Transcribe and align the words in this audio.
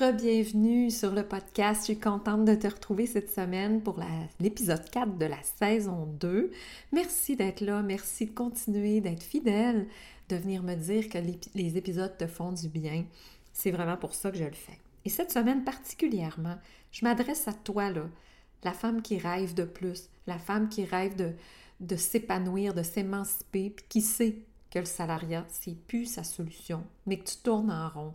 Re-bienvenue 0.00 0.90
sur 0.90 1.12
le 1.12 1.28
podcast. 1.28 1.82
Je 1.82 1.92
suis 1.92 1.98
contente 1.98 2.46
de 2.46 2.54
te 2.54 2.66
retrouver 2.66 3.04
cette 3.04 3.30
semaine 3.30 3.82
pour 3.82 4.00
l'épisode 4.38 4.88
4 4.88 5.18
de 5.18 5.26
la 5.26 5.42
saison 5.42 6.06
2. 6.18 6.50
Merci 6.92 7.36
d'être 7.36 7.60
là, 7.60 7.82
merci 7.82 8.24
de 8.24 8.30
continuer, 8.30 9.02
d'être 9.02 9.22
fidèle, 9.22 9.86
de 10.30 10.36
venir 10.36 10.62
me 10.62 10.74
dire 10.74 11.10
que 11.10 11.18
les, 11.54 11.76
épisodes 11.76 12.16
te 12.16 12.26
font 12.26 12.50
du 12.50 12.68
bien. 12.68 13.04
C'est 13.52 13.72
vraiment 13.72 13.98
pour 13.98 14.14
ça 14.14 14.30
que 14.30 14.38
je 14.38 14.44
le 14.44 14.52
fais. 14.52 14.78
Et 15.04 15.10
cette 15.10 15.32
semaine 15.32 15.64
particulièrement, 15.64 16.56
je 16.92 17.04
m'adresse 17.04 17.46
à 17.46 17.52
toi, 17.52 17.90
là, 17.90 18.06
la 18.64 18.72
femme 18.72 19.02
qui 19.02 19.18
rêve 19.18 19.52
de 19.52 19.64
plus, 19.64 20.08
la 20.26 20.38
femme 20.38 20.70
qui 20.70 20.86
rêve 20.86 21.14
de, 21.14 21.34
de 21.80 21.96
s'épanouir, 21.96 22.72
de 22.72 22.82
s'émanciper, 22.82 23.68
puis 23.68 23.84
qui 23.86 24.00
sait 24.00 24.36
que 24.70 24.78
le 24.78 24.86
salariat, 24.86 25.44
c'est 25.50 25.76
plus 25.76 26.06
sa 26.06 26.24
solution, 26.24 26.84
mais 27.04 27.18
que 27.18 27.28
tu 27.28 27.36
tournes 27.42 27.70
en 27.70 27.90
rond 27.90 28.14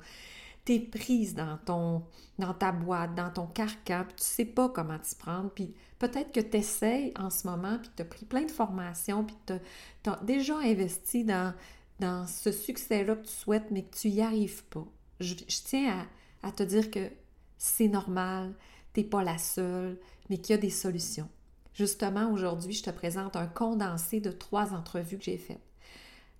tu 0.65 0.79
prise 0.79 1.35
dans, 1.35 1.57
ton, 1.57 2.03
dans 2.39 2.53
ta 2.53 2.71
boîte, 2.71 3.13
dans 3.15 3.29
ton 3.29 3.45
carcan, 3.45 4.03
puis 4.07 4.15
tu 4.17 4.23
sais 4.23 4.45
pas 4.45 4.67
comment 4.69 4.97
t'y 4.97 5.15
prendre, 5.15 5.51
puis 5.51 5.75
peut-être 5.99 6.31
que 6.31 6.39
tu 6.39 7.13
en 7.19 7.29
ce 7.29 7.47
moment, 7.47 7.77
puis 7.77 7.91
tu 7.95 8.01
as 8.01 8.05
pris 8.05 8.25
plein 8.25 8.43
de 8.43 8.51
formations, 8.51 9.23
puis 9.23 9.37
tu 9.45 10.09
as, 10.09 10.19
déjà 10.23 10.57
investi 10.57 11.23
dans, 11.23 11.53
dans 11.99 12.25
ce 12.25 12.51
succès-là 12.51 13.15
que 13.15 13.25
tu 13.25 13.33
souhaites, 13.33 13.69
mais 13.71 13.83
que 13.83 13.95
tu 13.95 14.09
n'y 14.09 14.21
arrives 14.21 14.63
pas. 14.65 14.85
Je, 15.19 15.35
tiens 15.65 16.07
à, 16.41 16.51
te 16.51 16.63
dire 16.63 16.89
que 16.89 17.11
c'est 17.57 17.87
normal, 17.87 18.53
tu 18.93 19.01
n'es 19.01 19.05
pas 19.05 19.23
la 19.23 19.37
seule, 19.37 19.99
mais 20.29 20.37
qu'il 20.39 20.55
y 20.55 20.57
a 20.57 20.61
des 20.61 20.69
solutions. 20.69 21.29
Justement, 21.73 22.31
aujourd'hui, 22.31 22.73
je 22.73 22.83
te 22.83 22.89
présente 22.89 23.35
un 23.35 23.47
condensé 23.47 24.19
de 24.19 24.31
trois 24.31 24.73
entrevues 24.73 25.17
que 25.17 25.25
j'ai 25.25 25.37
faites 25.37 25.64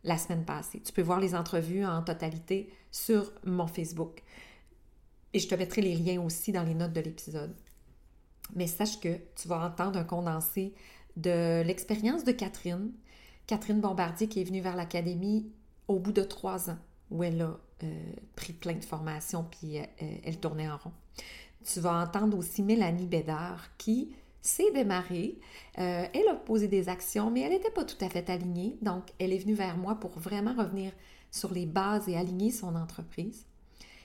la 0.05 0.18
semaine 0.18 0.45
passée. 0.45 0.82
Tu 0.82 0.94
peux 0.94 1.02
voir 1.02 1.20
les 1.20 1.36
entrevues 1.36 1.86
en 1.86 2.02
totalité 2.02 2.70
sur 2.91 3.34
mon 3.44 3.68
Facebook. 3.68 4.22
Et 5.34 5.40
je 5.40 5.48
te 5.48 5.55
mettrai 5.55 5.81
les 5.81 5.95
liens 5.95 6.22
aussi 6.22 6.52
dans 6.52 6.64
les 6.64 6.76
notes 6.76 6.94
de 6.94 7.02
l'épisode. 7.02 7.54
Mais 8.56 8.67
sache 8.67 9.02
que 9.02 9.17
tu 9.36 9.47
vas 9.47 9.66
entendre 9.66 10.00
un 10.00 10.03
condensé 10.03 10.73
de 11.17 11.64
l'expérience 11.64 12.23
de 12.23 12.31
Catherine, 12.31 12.92
Catherine 13.47 13.81
Bombardier 13.81 14.28
qui 14.28 14.42
est 14.42 14.44
venue 14.44 14.62
vers 14.62 14.75
l'Académie 14.75 15.52
au 15.88 16.00
bout 16.00 16.12
de 16.12 16.23
trois 16.23 16.69
ans, 16.69 16.78
où 17.09 17.23
elle 17.23 17.42
a 17.42 17.58
euh, 17.84 18.14
pris 18.36 18.53
plein 18.53 18.73
de 18.73 18.86
formations, 18.86 19.45
puis 19.50 19.80
euh, 19.80 19.86
elle 20.23 20.40
tournait 20.40 20.69
en 20.69 20.78
rond. 20.78 20.94
Tu 21.64 21.80
vas 21.80 22.02
entendre 22.02 22.38
aussi 22.38 22.62
Mélanie 22.62 23.08
Bédard 23.08 23.75
qui 23.78 24.16
s'est 24.45 24.71
démarrée. 24.71 25.38
Euh, 25.79 26.05
elle 26.13 26.27
a 26.29 26.35
posé 26.35 26.67
des 26.67 26.89
actions, 26.89 27.31
mais 27.31 27.41
elle 27.41 27.51
n'était 27.51 27.71
pas 27.71 27.83
tout 27.83 28.03
à 28.03 28.09
fait 28.09 28.29
alignée. 28.29 28.77
Donc, 28.81 29.03
elle 29.19 29.33
est 29.33 29.38
venue 29.38 29.53
vers 29.53 29.77
moi 29.77 29.95
pour 29.95 30.11
vraiment 30.19 30.53
revenir 30.53 30.91
sur 31.31 31.53
les 31.53 31.65
bases 31.65 32.07
et 32.07 32.15
aligner 32.15 32.51
son 32.51 32.75
entreprise 32.75 33.45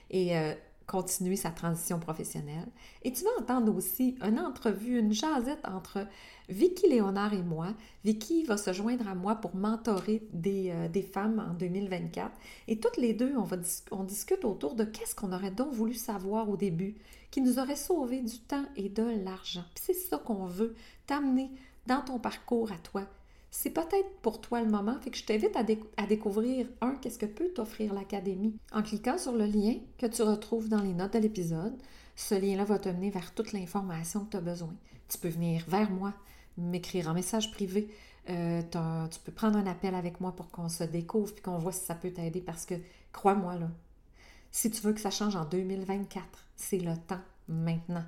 et 0.09 0.37
euh, 0.37 0.53
continuer 0.87 1.37
sa 1.37 1.51
transition 1.51 1.99
professionnelle. 1.99 2.67
Et 3.03 3.13
tu 3.13 3.23
vas 3.23 3.29
entendre 3.39 3.73
aussi 3.73 4.17
une 4.21 4.39
entrevue, 4.39 4.99
une 4.99 5.13
jasette 5.13 5.63
entre 5.63 6.05
Vicky 6.49 6.89
Léonard 6.89 7.33
et 7.33 7.43
moi. 7.43 7.67
Vicky 8.03 8.43
va 8.43 8.57
se 8.57 8.73
joindre 8.73 9.07
à 9.07 9.15
moi 9.15 9.35
pour 9.35 9.55
mentorer 9.55 10.23
des, 10.33 10.71
euh, 10.71 11.01
femmes 11.13 11.45
en 11.49 11.53
2024. 11.53 12.31
Et 12.67 12.79
toutes 12.79 12.97
les 12.97 13.13
deux, 13.13 13.33
on, 13.37 13.43
va 13.43 13.57
on 13.91 14.03
discute 14.03 14.43
autour 14.43 14.75
de 14.75 14.83
qu'est-ce 14.83 15.15
qu'on 15.15 15.31
aurait 15.31 15.51
donc 15.51 15.71
voulu 15.71 15.93
savoir 15.93 16.49
au 16.49 16.57
début 16.57 16.95
qui 17.31 17.41
nous 17.41 17.59
aurait 17.59 17.75
sauvé 17.75 18.21
du 18.21 18.39
temps 18.39 18.65
et 18.75 18.89
de 18.89 19.23
l'argent. 19.23 19.63
C'est 19.75 19.93
ça 19.93 20.17
qu'on 20.17 20.45
veut 20.45 20.75
t'amener 21.07 21.49
dans 21.87 22.01
ton 22.01 22.19
parcours 22.19 22.71
à 22.71 22.77
toi. 22.77 23.03
C'est 23.49 23.71
peut-être 23.71 24.09
pour 24.21 24.39
toi 24.39 24.61
le 24.61 24.69
moment, 24.69 24.97
fait 25.01 25.09
que 25.09 25.17
je 25.17 25.25
t'invite 25.25 25.55
à, 25.55 25.65
à, 25.97 26.05
découvrir, 26.05 26.67
un, 26.79 26.95
qu'est-ce 26.95 27.19
que 27.19 27.25
peut 27.25 27.49
t'offrir 27.49 27.93
l'Académie 27.93 28.55
en 28.71 28.81
cliquant 28.81 29.17
sur 29.17 29.33
le 29.33 29.45
lien 29.45 29.75
que 29.97 30.05
tu 30.05 30.21
retrouves 30.21 30.69
dans 30.69 30.81
les 30.81 30.93
notes 30.93 31.13
de 31.13 31.19
l'épisode. 31.19 31.77
Ce 32.15 32.35
lien-là 32.35 32.63
va 32.63 32.79
te 32.79 32.87
mener 32.87 33.09
vers 33.09 33.33
toute 33.33 33.51
l'information 33.51 34.25
que 34.25 34.31
tu 34.31 34.37
as 34.37 34.41
besoin. 34.41 34.73
Tu 35.09 35.17
peux 35.17 35.27
venir 35.27 35.65
vers 35.67 35.91
moi, 35.91 36.13
m'écrire 36.57 37.09
un 37.09 37.13
message 37.13 37.51
privé. 37.51 37.89
Euh, 38.29 38.61
tu 38.61 39.19
peux 39.25 39.31
prendre 39.31 39.57
un 39.57 39.65
appel 39.65 39.95
avec 39.95 40.21
moi 40.21 40.33
pour 40.33 40.49
qu'on 40.49 40.69
se 40.69 40.83
découvre 40.83 41.33
puis 41.33 41.41
qu'on 41.41 41.57
voit 41.57 41.71
si 41.71 41.83
ça 41.83 41.95
peut 41.95 42.11
t'aider 42.11 42.39
parce 42.39 42.65
que, 42.65 42.75
crois-moi, 43.11 43.55
là, 43.55 43.69
si 44.51 44.69
tu 44.69 44.81
veux 44.81 44.93
que 44.93 44.99
ça 44.99 45.11
change 45.11 45.35
en 45.35 45.45
2024, 45.45 46.25
c'est 46.55 46.77
le 46.77 46.95
temps 46.97 47.21
maintenant. 47.47 48.05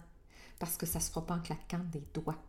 Parce 0.59 0.77
que 0.77 0.85
ça 0.85 0.99
ne 0.99 1.03
se 1.03 1.09
fera 1.09 1.25
pas 1.25 1.35
en 1.35 1.39
claquant 1.39 1.83
des 1.91 2.03
doigts. 2.13 2.41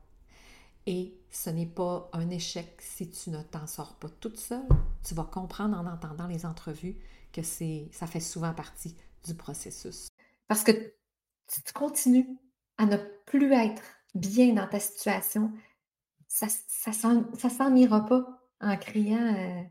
Et 0.87 1.15
ce 1.31 1.49
n'est 1.51 1.67
pas 1.67 2.11
un 2.13 2.29
échec 2.31 2.77
si 2.81 3.11
tu 3.11 3.31
ne 3.31 3.43
t'en 3.43 3.67
sors 3.67 3.95
pas 3.95 4.09
toute 4.21 4.39
seule. 4.39 4.69
Tu 5.03 5.15
vas 5.15 5.25
comprendre 5.25 5.79
en 5.79 5.87
entendant 5.87 6.27
les 6.27 6.45
entrevues 6.45 6.99
que 7.33 7.43
ça 7.43 8.07
fait 8.07 8.21
souvent 8.21 8.53
partie 8.53 8.95
du 9.25 9.35
processus. 9.35 10.09
Parce 10.47 10.63
que 10.63 10.73
si 11.49 11.63
tu 11.63 11.73
continues 11.73 12.39
à 12.77 12.87
ne 12.87 12.97
plus 13.27 13.53
être 13.53 13.83
bien 14.15 14.53
dans 14.55 14.69
ta 14.69 14.79
situation, 14.79 15.53
ça 16.29 16.47
ne 16.47 17.49
s'en 17.49 17.75
ira 17.75 18.05
pas 18.05 18.43
en 18.61 18.77
criant, 18.77 19.35
euh, 19.35 19.63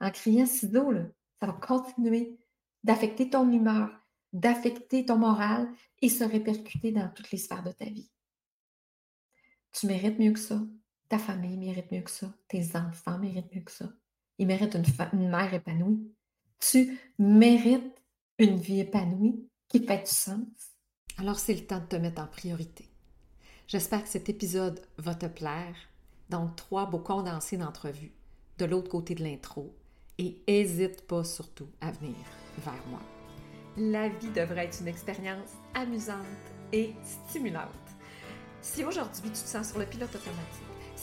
en 0.00 0.10
criant 0.10 0.46
ciseaux. 0.46 0.92
Là. 0.92 1.02
Ça 1.40 1.46
va 1.46 1.52
continuer 1.54 2.38
d'affecter 2.84 3.30
ton 3.30 3.50
humeur, 3.50 3.90
d'affecter 4.32 5.04
ton 5.04 5.16
moral 5.16 5.68
et 6.02 6.08
se 6.08 6.22
répercuter 6.22 6.92
dans 6.92 7.08
toutes 7.08 7.30
les 7.32 7.38
sphères 7.38 7.64
de 7.64 7.72
ta 7.72 7.86
vie. 7.86 8.10
Tu 9.72 9.86
mérites 9.86 10.18
mieux 10.18 10.32
que 10.32 10.38
ça. 10.38 10.60
Ta 11.08 11.18
famille 11.18 11.56
mérite 11.56 11.90
mieux 11.90 12.02
que 12.02 12.10
ça. 12.10 12.32
Tes 12.46 12.76
enfants 12.76 13.18
méritent 13.18 13.52
mieux 13.54 13.62
que 13.62 13.72
ça. 13.72 13.90
Ils 14.38 14.46
méritent 14.46 14.76
une, 15.12 15.28
mère 15.28 15.52
épanouie. 15.52 16.12
Tu 16.60 16.98
mérites 17.18 18.02
une 18.38 18.56
vie 18.56 18.80
épanouie 18.80 19.48
qui 19.68 19.84
fait 19.84 20.04
du 20.04 20.10
sens. 20.10 20.46
Alors 21.18 21.38
c'est 21.38 21.54
le 21.54 21.66
temps 21.66 21.80
de 21.80 21.86
te 21.86 21.96
mettre 21.96 22.22
en 22.22 22.26
priorité. 22.26 22.88
J'espère 23.66 24.02
que 24.02 24.08
cet 24.08 24.28
épisode 24.28 24.80
va 24.98 25.14
te 25.14 25.26
plaire. 25.26 25.74
Donc, 26.28 26.56
trois 26.56 26.86
beaux 26.86 26.98
condensés 26.98 27.56
d'entrevues 27.56 28.12
de 28.58 28.64
l'autre 28.64 28.90
côté 28.90 29.14
de 29.14 29.22
l'intro. 29.22 29.74
Et 30.18 30.36
n'hésite 30.46 31.06
pas 31.06 31.24
surtout 31.24 31.68
à 31.80 31.90
venir 31.90 32.14
vers 32.58 32.86
moi. 32.88 33.00
La 33.76 34.08
vie 34.08 34.30
devrait 34.30 34.66
être 34.66 34.80
une 34.80 34.88
expérience 34.88 35.50
amusante 35.74 36.24
et 36.72 36.92
stimulante. 37.02 37.68
Si 38.60 38.84
aujourd'hui 38.84 39.30
tu 39.30 39.42
te 39.42 39.48
sens 39.48 39.70
sur 39.70 39.78
le 39.78 39.86
pilote 39.86 40.14
automatique, 40.14 40.73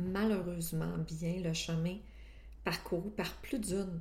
malheureusement 0.00 0.98
bien 0.98 1.40
le 1.42 1.52
chemin 1.52 1.96
parcouru 2.64 3.10
par 3.10 3.32
plus 3.36 3.58
d'une 3.58 4.00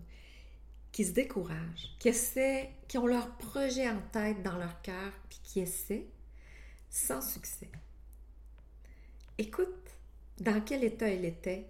qui 0.92 1.06
se 1.06 1.12
découragent, 1.12 1.96
qui 2.00 2.10
essaient, 2.10 2.72
qui 2.88 2.98
ont 2.98 3.06
leur 3.06 3.30
projet 3.38 3.88
en 3.88 4.02
tête 4.12 4.42
dans 4.42 4.58
leur 4.58 4.82
cœur, 4.82 5.14
puis 5.30 5.40
qui 5.44 5.60
essaient 5.60 6.08
sans 6.90 7.22
succès. 7.22 7.70
Écoute 9.38 9.90
dans 10.40 10.62
quel 10.62 10.84
état 10.84 11.08
elle 11.08 11.26
était 11.26 11.68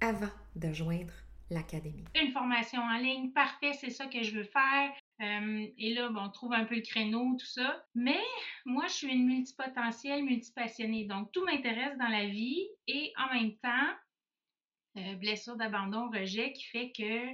avant 0.00 0.30
de 0.54 0.72
joindre 0.72 1.12
l'académie. 1.50 2.04
Une 2.14 2.32
formation 2.32 2.80
en 2.80 2.98
ligne, 2.98 3.30
parfait, 3.30 3.72
c'est 3.80 3.90
ça 3.90 4.06
que 4.06 4.22
je 4.22 4.34
veux 4.36 4.44
faire. 4.44 4.92
Euh, 5.20 5.66
et 5.76 5.94
là, 5.94 6.10
bon, 6.10 6.20
on 6.22 6.30
trouve 6.30 6.52
un 6.52 6.64
peu 6.64 6.76
le 6.76 6.82
créneau, 6.82 7.36
tout 7.38 7.46
ça. 7.46 7.84
Mais 7.94 8.20
moi, 8.64 8.86
je 8.86 8.92
suis 8.92 9.08
une 9.08 9.26
multipotentielle, 9.26 10.22
multipassionnée. 10.22 11.04
Donc, 11.04 11.32
tout 11.32 11.44
m'intéresse 11.44 11.98
dans 11.98 12.08
la 12.08 12.26
vie 12.26 12.68
et 12.86 13.12
en 13.18 13.34
même 13.34 13.56
temps, 13.56 13.94
euh, 14.96 15.14
blessure 15.16 15.56
d'abandon, 15.56 16.10
rejet 16.10 16.52
qui 16.52 16.64
fait 16.64 16.92
que 16.92 17.32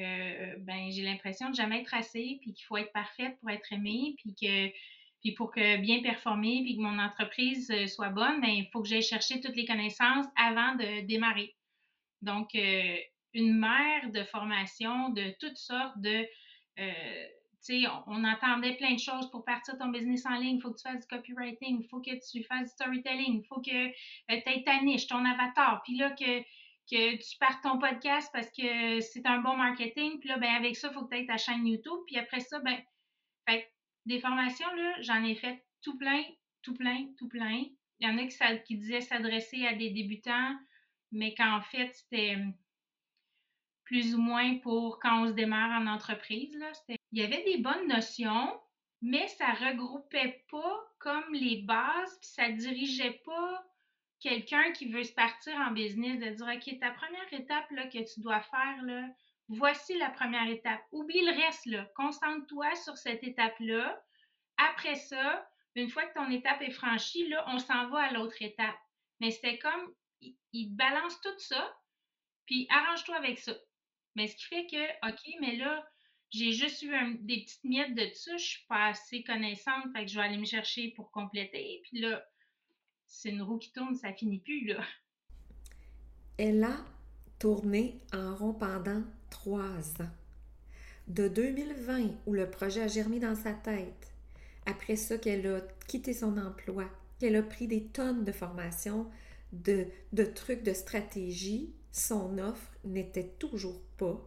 euh, 0.00 0.54
ben, 0.58 0.90
j'ai 0.90 1.02
l'impression 1.02 1.50
de 1.50 1.54
jamais 1.54 1.82
être 1.82 1.94
assez, 1.94 2.38
puis 2.40 2.52
qu'il 2.52 2.64
faut 2.64 2.76
être 2.76 2.92
parfaite 2.92 3.38
pour 3.40 3.50
être 3.50 3.72
aimée, 3.72 4.14
puis 4.18 4.34
que 4.34 4.72
puis 5.20 5.32
pour 5.32 5.50
que 5.50 5.76
bien 5.76 6.00
performer, 6.00 6.62
puis 6.64 6.76
que 6.76 6.80
mon 6.80 6.98
entreprise 6.98 7.70
soit 7.88 8.08
bonne, 8.08 8.40
ben, 8.40 8.48
il 8.48 8.70
faut 8.72 8.80
que 8.80 8.88
j'aille 8.88 9.02
chercher 9.02 9.38
toutes 9.42 9.54
les 9.54 9.66
connaissances 9.66 10.24
avant 10.34 10.76
de 10.76 11.02
démarrer. 11.02 11.54
Donc, 12.22 12.54
une 12.54 13.58
mère 13.58 14.10
de 14.10 14.24
formation 14.24 15.10
de 15.10 15.34
toutes 15.38 15.58
sortes 15.58 16.00
de... 16.00 16.26
Euh, 16.80 17.26
on, 18.06 18.24
entendait 18.24 18.76
plein 18.76 18.94
de 18.94 19.00
choses 19.00 19.30
pour 19.30 19.44
partir 19.44 19.76
ton 19.76 19.88
business 19.88 20.24
en 20.26 20.36
ligne. 20.36 20.56
Il 20.56 20.62
faut 20.62 20.70
que 20.70 20.78
tu 20.78 20.88
fasses 20.88 21.06
du 21.06 21.16
copywriting, 21.16 21.80
il 21.82 21.88
faut 21.88 22.00
que 22.00 22.10
tu 22.30 22.42
fasses 22.44 22.68
du 22.68 22.70
storytelling, 22.70 23.42
il 23.42 23.46
faut 23.46 23.60
que 23.60 23.70
euh, 23.70 23.90
tu 24.28 24.32
aies 24.50 24.62
ta 24.64 24.80
niche, 24.80 25.06
ton 25.06 25.24
avatar. 25.24 25.82
Puis 25.84 25.96
là, 25.96 26.10
que, 26.10 26.40
que 26.90 27.16
tu 27.16 27.38
partes 27.38 27.62
ton 27.62 27.78
podcast 27.78 28.30
parce 28.32 28.50
que 28.50 29.00
c'est 29.00 29.26
un 29.26 29.40
bon 29.40 29.56
marketing. 29.56 30.20
Puis 30.20 30.28
là, 30.28 30.38
ben, 30.38 30.54
avec 30.54 30.76
ça, 30.76 30.88
il 30.88 30.94
faut 30.94 31.04
que 31.04 31.14
tu 31.14 31.20
aies 31.20 31.26
ta 31.26 31.36
chaîne 31.36 31.66
YouTube. 31.66 32.00
Puis 32.06 32.16
après 32.16 32.40
ça, 32.40 32.60
ben, 32.60 32.78
fait, 33.46 33.70
des 34.06 34.20
formations, 34.20 34.68
j'en 35.00 35.22
ai 35.24 35.34
fait 35.34 35.62
tout 35.82 35.98
plein, 35.98 36.22
tout 36.62 36.74
plein, 36.74 37.06
tout 37.18 37.28
plein. 37.28 37.64
Il 38.00 38.08
y 38.08 38.10
en 38.10 38.16
a 38.16 38.56
qui 38.56 38.76
disaient 38.76 39.02
s'adresser 39.02 39.66
à 39.66 39.74
des 39.74 39.90
débutants, 39.90 40.56
mais 41.12 41.34
qu'en 41.34 41.60
fait, 41.60 41.90
c'était 41.92 42.36
plus 43.90 44.14
ou 44.14 44.18
moins 44.18 44.58
pour 44.58 45.00
quand 45.00 45.24
on 45.24 45.26
se 45.26 45.32
démarre 45.32 45.82
en 45.82 45.88
entreprise. 45.88 46.56
Il 47.10 47.20
y 47.20 47.24
avait 47.24 47.42
des 47.42 47.56
bonnes 47.56 47.88
notions, 47.88 48.56
mais 49.02 49.26
ça 49.26 49.50
regroupait 49.50 50.44
pas 50.48 50.80
comme 51.00 51.34
les 51.34 51.62
bases, 51.62 52.16
puis 52.20 52.30
ça 52.30 52.50
dirigeait 52.50 53.20
pas 53.24 53.66
quelqu'un 54.20 54.70
qui 54.70 54.86
veut 54.92 55.02
se 55.02 55.12
partir 55.12 55.56
en 55.56 55.72
business, 55.72 56.20
de 56.20 56.28
dire, 56.28 56.46
OK, 56.46 56.78
ta 56.78 56.92
première 56.92 57.32
étape 57.32 57.68
là, 57.72 57.88
que 57.88 58.14
tu 58.14 58.20
dois 58.20 58.40
faire, 58.42 58.76
voici 59.48 59.98
la 59.98 60.10
première 60.10 60.48
étape. 60.48 60.82
Oublie 60.92 61.24
le 61.24 61.32
reste. 61.32 61.68
Concentre-toi 61.96 62.76
sur 62.76 62.96
cette 62.96 63.24
étape-là. 63.24 64.00
Après 64.56 64.94
ça, 64.94 65.50
une 65.74 65.90
fois 65.90 66.06
que 66.06 66.14
ton 66.14 66.30
étape 66.30 66.62
est 66.62 66.70
franchie, 66.70 67.28
on 67.48 67.58
s'en 67.58 67.88
va 67.88 68.02
à 68.02 68.12
l'autre 68.12 68.40
étape. 68.40 68.78
Mais 69.18 69.32
c'était 69.32 69.58
comme, 69.58 69.92
il, 70.52 70.76
balance 70.76 71.20
tout 71.22 71.38
ça, 71.38 71.76
puis 72.46 72.68
arrange-toi 72.70 73.16
avec 73.16 73.40
ça. 73.40 73.52
Mais 74.16 74.28
ce 74.28 74.36
qui 74.36 74.44
fait 74.44 74.66
que, 74.66 75.08
OK, 75.08 75.20
mais 75.40 75.56
là, 75.56 75.84
j'ai 76.30 76.52
juste 76.52 76.82
eu 76.82 76.92
des 77.20 77.42
petites 77.42 77.64
miettes 77.64 77.94
de 77.94 78.08
ça, 78.14 78.36
je 78.36 78.44
suis 78.44 78.66
pas 78.68 78.86
assez 78.88 79.22
connaissante, 79.22 79.84
fait 79.94 80.04
que 80.04 80.10
je 80.10 80.16
vais 80.16 80.24
aller 80.24 80.38
me 80.38 80.44
chercher 80.44 80.92
pour 80.96 81.10
compléter. 81.10 81.80
Puis 81.84 82.00
là, 82.00 82.24
c'est 83.06 83.30
une 83.30 83.42
roue 83.42 83.58
qui 83.58 83.72
tourne, 83.72 83.94
ça 83.96 84.12
finit 84.12 84.38
plus, 84.38 84.66
là. 84.66 84.84
Elle 86.38 86.62
a 86.64 86.76
tourné 87.38 88.00
en 88.12 88.34
rond 88.34 88.54
pendant 88.54 89.02
trois 89.28 90.00
ans. 90.00 90.10
De 91.08 91.26
2020, 91.26 92.10
où 92.26 92.32
le 92.32 92.48
projet 92.48 92.82
a 92.82 92.88
germé 92.88 93.18
dans 93.18 93.34
sa 93.34 93.52
tête, 93.52 94.12
après 94.66 94.96
ça 94.96 95.18
qu'elle 95.18 95.46
a 95.46 95.60
quitté 95.88 96.12
son 96.12 96.38
emploi, 96.38 96.84
qu'elle 97.18 97.36
a 97.36 97.42
pris 97.42 97.66
des 97.66 97.86
tonnes 97.88 98.24
de 98.24 98.32
formations, 98.32 99.10
de, 99.52 100.24
trucs, 100.34 100.62
de 100.62 100.72
stratégies, 100.72 101.74
son 101.92 102.38
offre 102.38 102.72
n'était 102.84 103.32
toujours 103.38 103.80
pas 103.96 104.20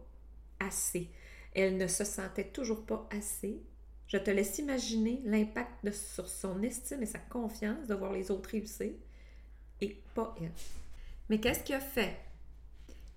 assez. 0.60 1.10
Elle 1.54 1.76
ne 1.76 1.86
se 1.86 2.04
sentait 2.04 2.48
toujours 2.48 2.84
pas 2.84 3.08
assez. 3.10 3.62
Je 4.06 4.18
te 4.18 4.30
laisse 4.30 4.58
imaginer 4.58 5.22
l'impact 5.24 5.90
sur 5.92 6.28
son 6.28 6.62
estime 6.62 7.02
et 7.02 7.06
sa 7.06 7.18
confiance 7.18 7.86
de 7.86 7.94
voir 7.94 8.12
les 8.12 8.30
autres 8.30 8.50
réussir 8.50 8.92
et 9.80 10.02
pas 10.14 10.34
elle. 10.40 10.52
Mais 11.30 11.40
qu'est-ce 11.40 11.64
qui 11.64 11.72
a 11.72 11.80
fait 11.80 12.16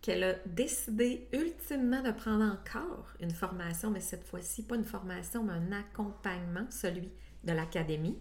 qu'elle 0.01 0.23
a 0.23 0.33
décidé 0.45 1.27
ultimement 1.33 2.01
de 2.01 2.11
prendre 2.11 2.45
encore 2.45 3.13
une 3.19 3.31
formation, 3.31 3.91
mais 3.91 3.99
cette 3.99 4.23
fois-ci, 4.23 4.63
pas 4.63 4.75
une 4.75 4.85
formation, 4.85 5.43
mais 5.43 5.53
un 5.53 5.71
accompagnement, 5.71 6.65
celui 6.69 7.11
de 7.43 7.51
l'académie? 7.51 8.17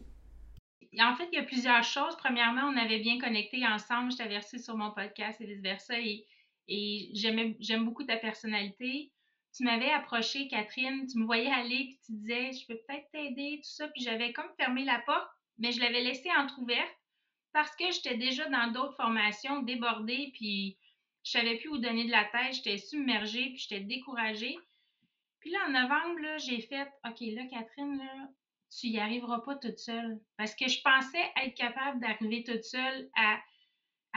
En 1.00 1.14
fait, 1.14 1.28
il 1.32 1.36
y 1.36 1.38
a 1.38 1.44
plusieurs 1.44 1.84
choses. 1.84 2.16
Premièrement, 2.16 2.62
on 2.72 2.76
avait 2.76 3.00
bien 3.00 3.18
connecté 3.18 3.66
ensemble. 3.66 4.12
Je 4.12 4.16
t'avais 4.16 4.38
reçu 4.38 4.58
sur 4.58 4.76
mon 4.76 4.90
podcast 4.90 5.40
et 5.40 5.46
vice-versa. 5.46 5.98
Et, 6.00 6.26
et 6.68 7.10
j'aime 7.14 7.84
beaucoup 7.84 8.04
ta 8.04 8.16
personnalité. 8.16 9.12
Tu 9.54 9.64
m'avais 9.64 9.90
approché, 9.90 10.48
Catherine. 10.48 11.06
Tu 11.06 11.18
me 11.18 11.24
voyais 11.24 11.50
aller, 11.50 11.86
puis 11.86 11.98
tu 12.06 12.12
disais, 12.12 12.52
je 12.52 12.66
peux 12.66 12.78
peut-être 12.86 13.10
t'aider, 13.12 13.60
tout 13.62 13.70
ça. 13.70 13.88
Puis 13.88 14.02
j'avais 14.02 14.32
comme 14.32 14.50
fermé 14.58 14.84
la 14.84 14.98
porte, 15.00 15.30
mais 15.58 15.72
je 15.72 15.80
l'avais 15.80 16.02
laissée 16.02 16.30
entrouverte 16.36 16.94
parce 17.52 17.74
que 17.76 17.90
j'étais 17.90 18.18
déjà 18.18 18.46
dans 18.50 18.70
d'autres 18.70 18.96
formations, 18.96 19.62
débordée, 19.62 20.30
puis 20.34 20.76
je 21.24 21.30
savais 21.30 21.56
plus 21.56 21.70
où 21.70 21.78
donner 21.78 22.04
de 22.04 22.10
la 22.10 22.26
tête, 22.26 22.52
j'étais 22.52 22.76
submergée, 22.76 23.46
puis 23.46 23.58
j'étais 23.58 23.80
découragée. 23.80 24.58
Puis 25.40 25.50
là, 25.50 25.60
en 25.66 25.70
novembre, 25.70 26.38
j'ai 26.38 26.60
fait 26.60 26.86
OK, 27.08 27.20
là, 27.20 27.46
Catherine, 27.50 27.96
là, 27.96 28.28
tu 28.78 28.88
y 28.88 28.98
arriveras 28.98 29.40
pas 29.40 29.56
toute 29.56 29.78
seule. 29.78 30.20
Parce 30.36 30.54
que 30.54 30.68
je 30.68 30.80
pensais 30.82 31.32
être 31.44 31.54
capable 31.54 32.00
d'arriver 32.00 32.44
toute 32.44 32.64
seule 32.64 33.08
à, 33.16 33.40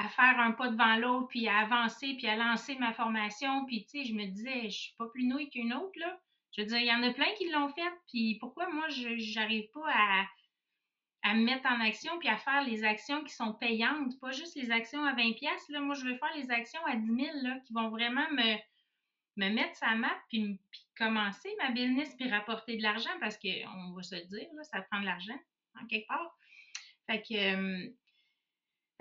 faire 0.09 0.39
un 0.39 0.51
pas 0.51 0.69
devant 0.69 0.95
l'autre, 0.95 1.27
puis 1.27 1.47
à 1.47 1.59
avancer, 1.59 2.15
puis 2.17 2.27
à 2.27 2.35
lancer 2.37 2.75
ma 2.77 2.93
formation. 2.93 3.65
Puis, 3.65 3.85
tu 3.85 3.99
sais, 3.99 4.05
je 4.05 4.13
me 4.13 4.25
disais, 4.25 4.69
je 4.69 4.77
suis 4.77 4.95
pas 4.97 5.07
plus 5.07 5.25
nouille 5.25 5.49
qu'une 5.49 5.73
autre, 5.73 5.99
là. 5.99 6.19
Je 6.55 6.61
veux 6.61 6.67
dire, 6.67 6.79
il 6.79 6.87
y 6.87 6.93
en 6.93 7.03
a 7.03 7.13
plein 7.13 7.31
qui 7.37 7.49
l'ont 7.49 7.69
fait, 7.69 7.91
puis 8.07 8.37
pourquoi 8.39 8.69
moi, 8.69 8.87
je 8.89 9.35
n'arrive 9.35 9.69
pas 9.73 9.87
à, 9.87 10.25
à 11.23 11.33
me 11.33 11.43
mettre 11.43 11.67
en 11.67 11.79
action 11.81 12.17
puis 12.19 12.29
à 12.29 12.37
faire 12.37 12.63
les 12.63 12.83
actions 12.83 13.23
qui 13.23 13.33
sont 13.33 13.53
payantes, 13.53 14.19
pas 14.19 14.31
juste 14.31 14.55
les 14.55 14.71
actions 14.71 15.03
à 15.03 15.13
20 15.13 15.33
pièces 15.33 15.69
moi 15.81 15.95
je 15.95 16.05
veux 16.05 16.17
faire 16.17 16.33
les 16.35 16.49
actions 16.49 16.83
à 16.85 16.95
10 16.95 17.05
000 17.05 17.17
là, 17.43 17.59
qui 17.65 17.73
vont 17.73 17.89
vraiment 17.89 18.27
me, 18.31 18.55
me 19.39 19.49
mettre 19.49 19.75
sa 19.77 19.95
map 19.95 20.15
puis, 20.27 20.59
commencer 20.97 21.49
ma 21.59 21.71
business 21.71 22.13
puis 22.17 22.29
rapporter 22.29 22.75
de 22.75 22.83
l'argent 22.83 23.09
parce 23.21 23.37
qu'on 23.37 23.93
va 23.93 24.03
se 24.03 24.15
le 24.15 24.25
dire, 24.25 24.47
là, 24.53 24.63
ça 24.63 24.81
prend 24.81 24.99
de 24.99 25.05
l'argent 25.05 25.39
en 25.81 25.85
quelque 25.87 26.07
part. 26.07 26.37
Fait 27.07 27.21
que, 27.21 27.93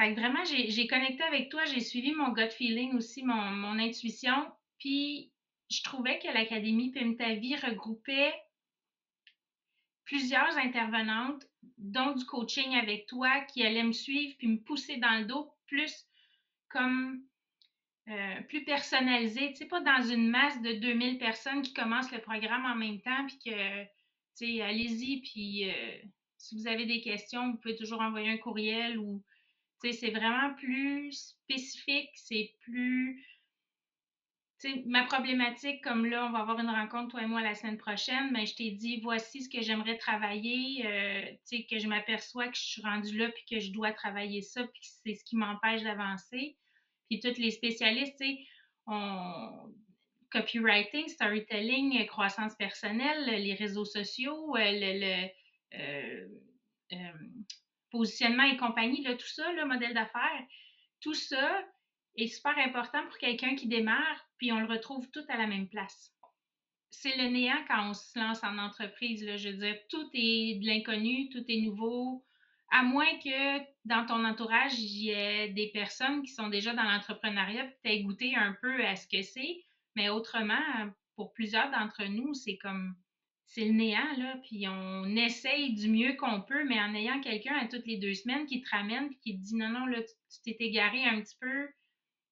fait 0.00 0.14
vraiment, 0.14 0.44
j'ai 0.44 0.86
connecté 0.86 1.24
avec 1.24 1.50
toi, 1.50 1.64
j'ai 1.64 1.80
suivi 1.80 2.12
mon 2.12 2.28
gut 2.32 2.50
feeling 2.50 2.94
aussi, 2.94 3.24
mon, 3.24 3.78
intuition, 3.80 4.50
puis 4.78 5.32
je 5.70 5.82
trouvais 5.82 6.20
que 6.20 6.28
l'Académie 6.28 6.92
Pim 6.92 7.16
regroupait 7.18 8.32
plusieurs 10.04 10.56
intervenantes, 10.56 11.44
dont 11.76 12.12
du 12.12 12.24
coaching 12.24 12.76
avec 12.76 13.06
toi, 13.06 13.40
qui 13.40 13.66
allaient 13.66 13.82
me 13.82 13.92
suivre 13.92 14.36
puis 14.38 14.46
me 14.46 14.58
pousser 14.58 14.98
dans 14.98 15.18
le 15.18 15.24
dos 15.26 15.52
plus 15.66 16.06
comme 16.68 17.22
euh, 18.08 18.40
plus 18.48 18.64
personnalisé, 18.64 19.50
tu 19.50 19.56
sais, 19.56 19.66
pas 19.66 19.80
dans 19.80 20.02
une 20.02 20.28
masse 20.28 20.60
de 20.62 20.72
2000 20.72 21.18
personnes 21.18 21.62
qui 21.62 21.74
commencent 21.74 22.12
le 22.12 22.20
programme 22.20 22.64
en 22.64 22.74
même 22.74 23.00
temps, 23.00 23.26
puis 23.26 23.38
que, 23.44 23.84
tu 23.84 23.88
sais, 24.56 24.62
allez-y, 24.62 25.20
puis 25.20 25.70
euh, 25.70 25.98
si 26.38 26.56
vous 26.56 26.66
avez 26.66 26.86
des 26.86 27.00
questions, 27.00 27.50
vous 27.50 27.58
pouvez 27.58 27.76
toujours 27.76 28.00
envoyer 28.00 28.30
un 28.30 28.38
courriel 28.38 28.98
ou, 28.98 29.22
tu 29.82 29.92
sais, 29.92 29.96
c'est 29.98 30.10
vraiment 30.10 30.54
plus 30.54 31.12
spécifique, 31.12 32.10
c'est 32.14 32.54
plus 32.60 33.24
ma 34.86 35.04
problématique, 35.04 35.82
comme 35.84 36.06
là, 36.06 36.26
on 36.26 36.32
va 36.32 36.40
avoir 36.40 36.58
une 36.58 36.70
rencontre, 36.70 37.12
toi 37.12 37.22
et 37.22 37.26
moi, 37.26 37.40
la 37.40 37.54
semaine 37.54 37.78
prochaine, 37.78 38.30
mais 38.32 38.46
je 38.46 38.56
t'ai 38.56 38.70
dit, 38.72 39.00
voici 39.00 39.42
ce 39.42 39.48
que 39.48 39.62
j'aimerais 39.62 39.96
travailler, 39.98 40.84
euh, 40.86 41.22
que 41.70 41.78
je 41.78 41.86
m'aperçois 41.86 42.48
que 42.48 42.56
je 42.56 42.62
suis 42.62 42.82
rendue 42.82 43.16
là, 43.16 43.28
puis 43.28 43.44
que 43.48 43.60
je 43.60 43.70
dois 43.70 43.92
travailler 43.92 44.42
ça, 44.42 44.64
puis 44.64 44.80
c'est 44.82 45.14
ce 45.14 45.24
qui 45.24 45.36
m'empêche 45.36 45.82
d'avancer. 45.82 46.56
Puis 47.08 47.20
tous 47.20 47.38
les 47.38 47.50
spécialistes, 47.50 48.22
on... 48.86 49.72
copywriting, 50.30 51.08
storytelling, 51.08 52.06
croissance 52.06 52.54
personnelle, 52.56 53.24
les 53.26 53.54
réseaux 53.54 53.84
sociaux, 53.84 54.56
euh, 54.56 54.60
le, 54.72 55.28
euh, 55.74 56.28
positionnement 57.90 58.44
et 58.44 58.56
compagnie, 58.56 59.02
tout 59.04 59.26
ça, 59.26 59.52
le 59.52 59.64
modèle 59.64 59.94
d'affaires, 59.94 60.46
tout 61.00 61.14
ça, 61.14 61.64
est 62.16 62.26
super 62.26 62.58
important 62.58 63.02
pour 63.06 63.16
quelqu'un 63.18 63.54
qui 63.54 63.68
démarre, 63.68 64.28
puis 64.38 64.52
on 64.52 64.60
le 64.60 64.66
retrouve 64.66 65.08
tout 65.10 65.24
à 65.28 65.36
la 65.36 65.46
même 65.46 65.68
place. 65.68 66.12
C'est 66.90 67.16
le 67.16 67.28
néant 67.28 67.64
quand 67.68 67.90
on 67.90 67.94
se 67.94 68.18
lance 68.18 68.42
en 68.42 68.58
entreprise. 68.58 69.24
Je 69.36 69.50
veux 69.50 69.56
dire, 69.58 69.78
tout 69.88 70.08
est 70.14 70.58
de 70.60 70.66
l'inconnu, 70.66 71.28
tout 71.28 71.44
est 71.46 71.60
nouveau, 71.60 72.24
à 72.70 72.82
moins 72.82 73.18
que 73.18 73.58
dans 73.84 74.04
ton 74.06 74.24
entourage, 74.24 74.78
il 74.78 75.04
y 75.04 75.10
ait 75.10 75.48
des 75.50 75.68
personnes 75.68 76.22
qui 76.22 76.32
sont 76.32 76.48
déjà 76.48 76.74
dans 76.74 76.82
l'entrepreneuriat, 76.82 77.66
tu 77.82 77.90
aies 77.90 78.02
goûté 78.02 78.34
un 78.36 78.56
peu 78.60 78.84
à 78.84 78.96
ce 78.96 79.06
que 79.06 79.22
c'est. 79.22 79.64
Mais 79.96 80.10
autrement, 80.10 80.54
pour 81.16 81.32
plusieurs 81.32 81.70
d'entre 81.70 82.04
nous, 82.04 82.34
c'est 82.34 82.58
comme 82.58 82.94
c'est 83.46 83.64
le 83.64 83.72
néant, 83.72 84.16
là, 84.18 84.36
puis 84.44 84.68
on 84.68 85.16
essaye 85.16 85.72
du 85.72 85.88
mieux 85.88 86.14
qu'on 86.16 86.42
peut, 86.42 86.64
mais 86.64 86.78
en 86.78 86.94
ayant 86.94 87.20
quelqu'un 87.20 87.56
à 87.56 87.66
toutes 87.66 87.86
les 87.86 87.96
deux 87.96 88.12
semaines 88.12 88.44
qui 88.44 88.60
te 88.60 88.68
ramène 88.68 89.08
puis 89.08 89.18
qui 89.20 89.38
te 89.38 89.42
dit 89.42 89.56
non, 89.56 89.70
non, 89.70 89.86
là, 89.86 90.02
tu 90.02 90.42
t'es 90.42 90.56
égaré 90.60 91.04
un 91.04 91.18
petit 91.22 91.36
peu, 91.40 91.66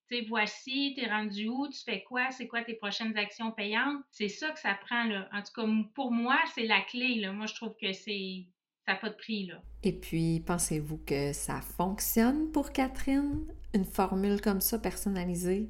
tu 0.09 0.17
sais, 0.17 0.25
voici, 0.29 0.93
t'es 0.95 1.09
rendu 1.09 1.49
où, 1.49 1.69
tu 1.69 1.83
fais 1.83 2.03
quoi, 2.05 2.31
c'est 2.31 2.47
quoi 2.47 2.63
tes 2.63 2.75
prochaines 2.75 3.17
actions 3.17 3.51
payantes? 3.51 4.05
C'est 4.11 4.29
ça 4.29 4.51
que 4.51 4.61
ça 4.61 4.75
prend, 4.75 5.05
là. 5.05 5.29
En 5.33 5.43
tout 5.43 5.53
cas, 5.55 5.67
pour 5.95 6.13
moi, 6.13 6.39
c'est 6.55 6.67
la 6.67 6.83
clé, 6.83 7.17
là. 7.17 7.33
Moi, 7.33 7.47
je 7.47 7.55
trouve 7.55 7.75
que 7.81 7.93
c'est... 7.93 8.47
Ça 8.87 8.95
n'a 8.95 8.97
pas 8.97 9.11
de 9.11 9.17
prix, 9.17 9.47
là. 9.47 9.61
Et 9.83 9.93
puis, 9.93 10.41
pensez-vous 10.47 10.99
que 10.99 11.33
ça 11.33 11.61
fonctionne 11.61 12.51
pour 12.53 12.73
Catherine? 12.73 13.45
Une 13.75 13.85
formule 13.85 14.41
comme 14.41 14.61
ça, 14.61 14.79
personnalisée, 14.79 15.69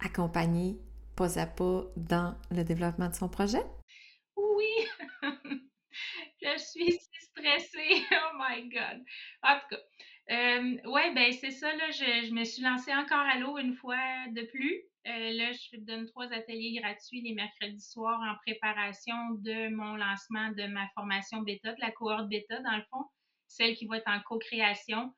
accompagnée 0.00 0.76
pas 1.16 1.38
à 1.38 1.46
pas 1.46 1.84
dans 1.96 2.36
le 2.50 2.62
développement 2.62 3.08
de 3.08 3.14
son 3.14 3.28
projet? 3.28 3.62
Oui! 4.36 4.86
je 6.42 6.58
suis 6.58 6.92
si 6.92 7.20
stressée. 7.20 8.04
Oh 8.12 8.36
my 8.38 8.68
God! 8.68 9.02
En 9.42 9.58
tout 9.58 9.66
cas, 9.70 9.80
Euh, 10.30 10.76
oui, 10.86 11.02
ben 11.14 11.32
c'est 11.32 11.52
ça, 11.52 11.72
là, 11.72 11.90
je, 11.92 12.32
me 12.34 12.44
suis 12.44 12.62
lancée 12.62 12.92
encore 12.92 13.18
à 13.18 13.38
l'eau 13.38 13.58
une 13.58 13.74
fois 13.74 14.26
de 14.32 14.42
plus. 14.42 14.82
Euh, 15.06 15.30
là, 15.32 15.52
je 15.52 15.78
donne 15.78 16.06
trois 16.06 16.32
ateliers 16.32 16.80
gratuits 16.80 17.20
les 17.20 17.32
mercredis 17.32 17.80
soirs 17.80 18.20
en 18.20 18.34
préparation 18.38 19.34
de 19.34 19.68
mon 19.68 19.94
lancement 19.94 20.50
de 20.50 20.66
ma 20.66 20.88
formation 20.94 21.42
bêta, 21.42 21.72
de 21.72 21.80
la 21.80 21.92
cohorte 21.92 22.28
bêta, 22.28 22.60
dans 22.60 22.76
le 22.76 22.82
fond, 22.90 23.04
celle 23.46 23.76
qui 23.76 23.86
va 23.86 23.98
être 23.98 24.10
en 24.10 24.20
co-création. 24.20 25.14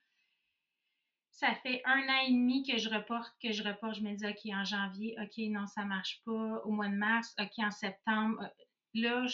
Ça 1.31 1.55
fait 1.63 1.81
un 1.87 2.03
an 2.09 2.27
et 2.27 2.33
demi 2.33 2.67
que 2.67 2.77
je 2.77 2.91
reporte, 2.91 3.33
que 3.43 3.53
je 3.53 3.63
reporte. 3.63 3.95
Je 3.95 4.03
me 4.03 4.15
dis, 4.15 4.27
OK, 4.27 4.53
en 4.53 4.65
janvier, 4.65 5.17
OK, 5.23 5.39
non, 5.51 5.67
ça 5.67 5.85
marche 5.85 6.21
pas. 6.27 6.61
Au 6.65 6.71
mois 6.71 6.89
de 6.89 6.97
mars, 6.97 7.35
OK, 7.39 7.53
en 7.59 7.71
septembre. 7.71 8.43
Euh, 8.43 8.65
là, 8.95 9.27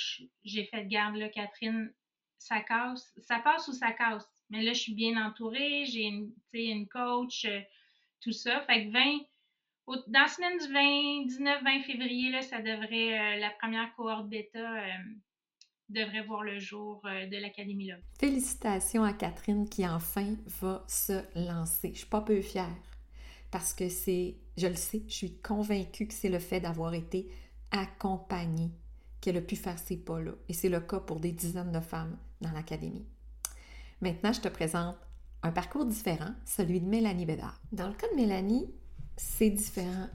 j'ai 0.45 0.67
fait 0.67 0.87
garde, 0.87 1.17
là, 1.17 1.29
Catherine, 1.31 1.93
ça 2.39 2.61
casse, 2.61 3.13
ça 3.23 3.41
passe 3.41 3.67
ou 3.69 3.73
ça 3.73 3.91
casse. 3.93 4.29
Mais 4.51 4.63
là, 4.63 4.73
je 4.73 4.81
suis 4.81 4.95
bien 4.95 5.17
entourée, 5.27 5.87
j'ai 5.87 6.03
une, 6.03 6.33
une 6.53 6.87
coach, 6.87 7.45
euh, 7.47 7.61
tout 8.21 8.33
ça. 8.33 8.61
Fait 8.67 8.87
que 8.87 8.93
20, 8.93 9.21
dans 9.87 10.21
la 10.21 10.29
semaine 10.29 10.59
du 10.59 10.73
20, 10.73 11.45
19-20 11.45 11.85
février, 11.85 12.31
là, 12.31 12.43
ça 12.43 12.59
devrait, 12.59 13.19
euh, 13.19 13.41
la 13.41 13.51
première 13.61 13.95
cohorte 13.97 14.29
bêta 14.29 14.59
euh, 14.59 14.89
devrait 15.89 16.25
voir 16.25 16.43
le 16.43 16.59
jour 16.59 17.03
de 17.05 17.41
l'Académie 17.41 17.89
là. 17.89 17.97
Félicitations 18.19 19.05
à 19.05 19.13
Catherine 19.13 19.69
qui 19.69 19.87
enfin 19.87 20.35
va 20.61 20.85
se 20.89 21.23
lancer. 21.35 21.91
Je 21.93 21.99
suis 21.99 22.07
pas 22.07 22.23
peu 22.23 22.41
fière 22.41 22.75
parce 23.51 23.73
que 23.75 23.89
c'est, 23.89 24.37
je 24.57 24.67
le 24.67 24.75
sais, 24.75 25.03
je 25.07 25.15
suis 25.15 25.41
convaincue 25.41 26.09
que 26.09 26.15
c'est 26.15 26.29
le 26.29 26.41
fait 26.41 26.61
d'avoir 26.61 26.95
été 26.95 27.29
accompagnée 27.71 28.73
qu'elle 29.21 29.37
a 29.37 29.41
pu 29.41 29.57
faire 29.57 29.79
ces 29.79 29.97
pas-là. 29.97 30.33
Et 30.49 30.53
c'est 30.53 30.69
le 30.69 30.81
cas 30.81 31.01
pour 31.01 31.21
des 31.21 31.33
dizaines 31.33 31.73
de 31.73 31.81
femmes 31.81 32.19
dans 32.41 32.53
l'Académie. 32.53 33.07
Maintenant, 34.01 34.33
je 34.33 34.41
te 34.41 34.49
présente 34.49 34.97
un 35.43 35.53
parcours 35.53 35.85
différent, 35.85 36.35
celui 36.45 36.81
de 36.81 36.87
Mélanie 36.87 37.27
Bédard. 37.27 37.61
Dans 37.73 37.89
le 37.89 37.95
cas 37.95 38.09
de 38.11 38.17
Mélanie, 38.17 38.67
c'est 39.17 39.51
différent. 39.51 40.09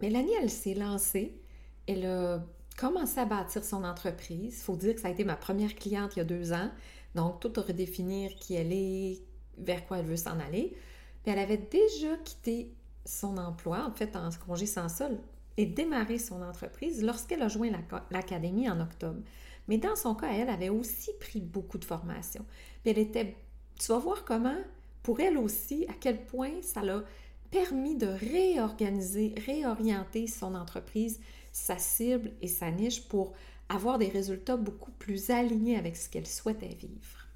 Mélanie, 0.00 0.32
elle 0.40 0.50
s'est 0.50 0.74
lancée, 0.74 1.40
elle 1.86 2.06
a 2.06 2.44
commencé 2.76 3.20
à 3.20 3.24
bâtir 3.24 3.64
son 3.64 3.84
entreprise. 3.84 4.58
Il 4.58 4.62
faut 4.62 4.76
dire 4.76 4.94
que 4.94 5.00
ça 5.00 5.08
a 5.08 5.10
été 5.10 5.24
ma 5.24 5.36
première 5.36 5.74
cliente 5.74 6.16
il 6.16 6.20
y 6.20 6.22
a 6.22 6.24
deux 6.24 6.52
ans, 6.52 6.70
donc 7.14 7.40
tout 7.40 7.52
à 7.56 7.62
redéfinir 7.62 8.34
qui 8.36 8.54
elle 8.54 8.72
est, 8.72 9.22
vers 9.58 9.86
quoi 9.86 9.98
elle 9.98 10.06
veut 10.06 10.16
s'en 10.16 10.40
aller. 10.40 10.76
Puis 11.22 11.32
elle 11.32 11.38
avait 11.38 11.58
déjà 11.58 12.16
quitté 12.24 12.72
son 13.04 13.36
emploi, 13.36 13.86
en 13.86 13.92
fait 13.92 14.16
en 14.16 14.28
congé 14.46 14.66
sans 14.66 14.88
sol, 14.88 15.18
et 15.56 15.66
démarré 15.66 16.18
son 16.18 16.42
entreprise 16.42 17.02
lorsqu'elle 17.02 17.42
a 17.42 17.48
joint 17.48 17.70
l'académie 18.10 18.68
en 18.70 18.80
octobre. 18.80 19.20
Mais 19.68 19.78
dans 19.78 19.96
son 19.96 20.14
cas, 20.14 20.32
elle 20.32 20.48
avait 20.48 20.70
aussi 20.70 21.10
pris 21.20 21.40
beaucoup 21.40 21.78
de 21.78 21.84
formations. 21.84 22.44
Puis 22.82 22.90
elle 22.90 22.98
était, 22.98 23.36
tu 23.78 23.88
vas 23.88 23.98
voir 23.98 24.24
comment, 24.24 24.58
pour 25.02 25.20
elle 25.20 25.38
aussi, 25.38 25.86
à 25.88 25.94
quel 26.00 26.24
point 26.24 26.50
ça 26.62 26.82
l'a 26.82 27.04
permis 27.52 27.94
de 27.94 28.06
réorganiser, 28.06 29.34
réorienter 29.46 30.26
son 30.26 30.56
entreprise, 30.56 31.20
sa 31.52 31.78
cible 31.78 32.32
et 32.40 32.48
sa 32.48 32.70
niche 32.70 33.06
pour 33.08 33.34
avoir 33.68 33.98
des 33.98 34.08
résultats 34.08 34.56
beaucoup 34.56 34.90
plus 34.92 35.30
alignés 35.30 35.76
avec 35.76 35.96
ce 35.96 36.08
qu'elle 36.08 36.26
souhaitait 36.26 36.74
vivre. 36.74 37.28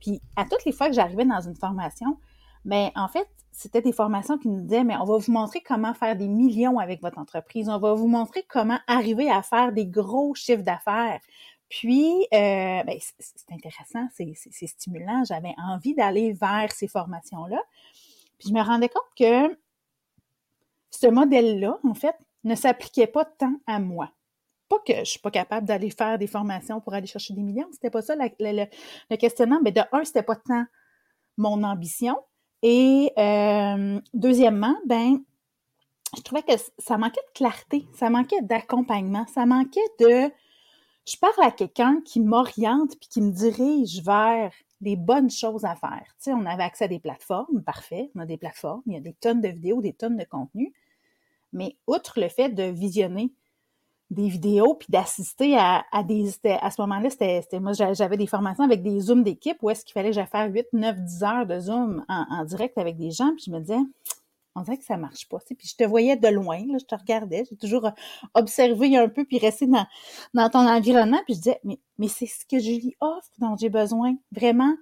Puis 0.00 0.20
à 0.36 0.44
toutes 0.44 0.64
les 0.64 0.72
fois 0.72 0.88
que 0.88 0.94
j'arrivais 0.94 1.24
dans 1.24 1.40
une 1.40 1.56
formation, 1.56 2.18
mais 2.64 2.92
en 2.96 3.08
fait, 3.08 3.28
c'était 3.52 3.82
des 3.82 3.92
formations 3.92 4.38
qui 4.38 4.48
nous 4.48 4.62
disaient, 4.62 4.84
mais 4.84 4.96
on 4.96 5.04
va 5.04 5.18
vous 5.18 5.32
montrer 5.32 5.60
comment 5.60 5.94
faire 5.94 6.16
des 6.16 6.28
millions 6.28 6.78
avec 6.78 7.00
votre 7.00 7.18
entreprise. 7.18 7.68
On 7.68 7.78
va 7.78 7.94
vous 7.94 8.08
montrer 8.08 8.44
comment 8.48 8.78
arriver 8.86 9.30
à 9.30 9.42
faire 9.42 9.72
des 9.72 9.86
gros 9.86 10.34
chiffres 10.34 10.62
d'affaires. 10.62 11.20
Puis, 11.68 12.26
euh, 12.34 12.82
ben, 12.82 12.98
c'est 13.18 13.52
intéressant, 13.52 14.08
c'est 14.12 14.66
stimulant. 14.66 15.22
J'avais 15.24 15.54
envie 15.56 15.94
d'aller 15.94 16.32
vers 16.32 16.72
ces 16.72 16.88
formations-là. 16.88 17.60
Puis, 18.40 18.48
je 18.48 18.54
me 18.54 18.62
rendais 18.62 18.88
compte 18.88 19.02
que 19.16 19.56
ce 20.90 21.06
modèle-là, 21.06 21.78
en 21.84 21.94
fait, 21.94 22.16
ne 22.42 22.54
s'appliquait 22.54 23.06
pas 23.06 23.24
tant 23.24 23.54
à 23.66 23.78
moi. 23.78 24.10
Pas 24.68 24.78
que 24.86 24.98
je 25.00 25.04
suis 25.04 25.20
pas 25.20 25.30
capable 25.30 25.66
d'aller 25.66 25.90
faire 25.90 26.18
des 26.18 26.26
formations 26.26 26.80
pour 26.80 26.94
aller 26.94 27.06
chercher 27.06 27.34
des 27.34 27.42
millions, 27.42 27.68
c'était 27.72 27.90
pas 27.90 28.02
ça 28.02 28.14
le 28.16 29.16
questionnement. 29.16 29.60
Mais 29.62 29.72
de 29.72 29.82
un, 29.92 30.04
c'était 30.04 30.22
pas 30.22 30.36
tant 30.36 30.64
mon 31.36 31.62
ambition. 31.62 32.16
Et 32.62 33.12
euh, 33.18 34.00
deuxièmement, 34.14 34.76
ben, 34.86 35.18
je 36.16 36.22
trouvais 36.22 36.42
que 36.42 36.52
ça 36.78 36.98
manquait 36.98 37.20
de 37.28 37.32
clarté, 37.34 37.86
ça 37.94 38.10
manquait 38.10 38.42
d'accompagnement, 38.42 39.26
ça 39.32 39.46
manquait 39.46 39.80
de 39.98 40.30
je 41.06 41.16
parle 41.16 41.42
à 41.42 41.50
quelqu'un 41.50 42.00
qui 42.04 42.20
m'oriente 42.20 42.96
puis 42.98 43.08
qui 43.08 43.20
me 43.20 43.30
dirige 43.30 44.02
vers 44.02 44.52
les 44.80 44.96
bonnes 44.96 45.30
choses 45.30 45.64
à 45.64 45.74
faire. 45.74 46.04
Tu 46.04 46.24
sais, 46.24 46.32
on 46.32 46.46
avait 46.46 46.62
accès 46.62 46.84
à 46.84 46.88
des 46.88 46.98
plateformes, 46.98 47.62
parfait, 47.62 48.10
on 48.14 48.20
a 48.20 48.26
des 48.26 48.36
plateformes, 48.36 48.82
il 48.86 48.94
y 48.94 48.96
a 48.96 49.00
des 49.00 49.12
tonnes 49.12 49.40
de 49.40 49.48
vidéos, 49.48 49.82
des 49.82 49.92
tonnes 49.92 50.16
de 50.16 50.24
contenu. 50.24 50.72
Mais 51.52 51.76
outre 51.86 52.20
le 52.20 52.28
fait 52.28 52.48
de 52.48 52.62
visionner 52.62 53.32
des 54.10 54.28
vidéos 54.28 54.74
puis 54.74 54.88
d'assister 54.90 55.56
à, 55.56 55.84
des 56.04 56.32
à 56.44 56.70
ce 56.70 56.80
moment-là 56.80 57.10
c'était 57.10 57.60
moi 57.60 57.72
j'avais 57.72 58.16
des 58.16 58.26
formations 58.26 58.64
avec 58.64 58.82
des 58.82 59.00
zooms 59.00 59.22
d'équipe 59.22 59.58
où 59.62 59.70
est-ce 59.70 59.84
qu'il 59.84 59.92
fallait 59.92 60.10
que 60.10 60.24
faire 60.24 60.50
8 60.52 60.66
9 60.72 61.00
10 61.00 61.22
heures 61.22 61.46
de 61.46 61.60
zoom 61.60 62.04
en, 62.08 62.44
direct 62.44 62.76
avec 62.76 62.96
des 62.96 63.12
gens 63.12 63.32
puis 63.36 63.44
je 63.46 63.52
me 63.52 63.60
disais 63.60 63.78
on 64.60 64.62
dirait 64.62 64.78
que 64.78 64.84
ça 64.84 64.96
marche 64.96 65.28
pas. 65.28 65.38
Puis 65.38 65.68
je 65.68 65.76
te 65.76 65.84
voyais 65.84 66.16
de 66.16 66.28
loin, 66.28 66.62
je 66.78 66.84
te 66.84 66.94
regardais, 66.94 67.44
j'ai 67.48 67.56
toujours 67.56 67.86
euh, 67.86 67.90
observé 68.34 68.96
un 68.96 69.08
peu, 69.08 69.24
puis 69.24 69.38
resté 69.38 69.66
dans, 69.66 69.86
dans 70.34 70.50
ton 70.50 70.66
environnement, 70.68 71.20
puis 71.24 71.34
je 71.34 71.38
disais, 71.38 71.60
mais, 71.64 71.80
mais 71.98 72.08
c'est 72.08 72.26
ce 72.26 72.44
que 72.44 72.58
Julie 72.58 72.96
offre 73.00 73.30
dont 73.38 73.56
j'ai 73.56 73.70
besoin, 73.70 74.14
vraiment. 74.32 74.74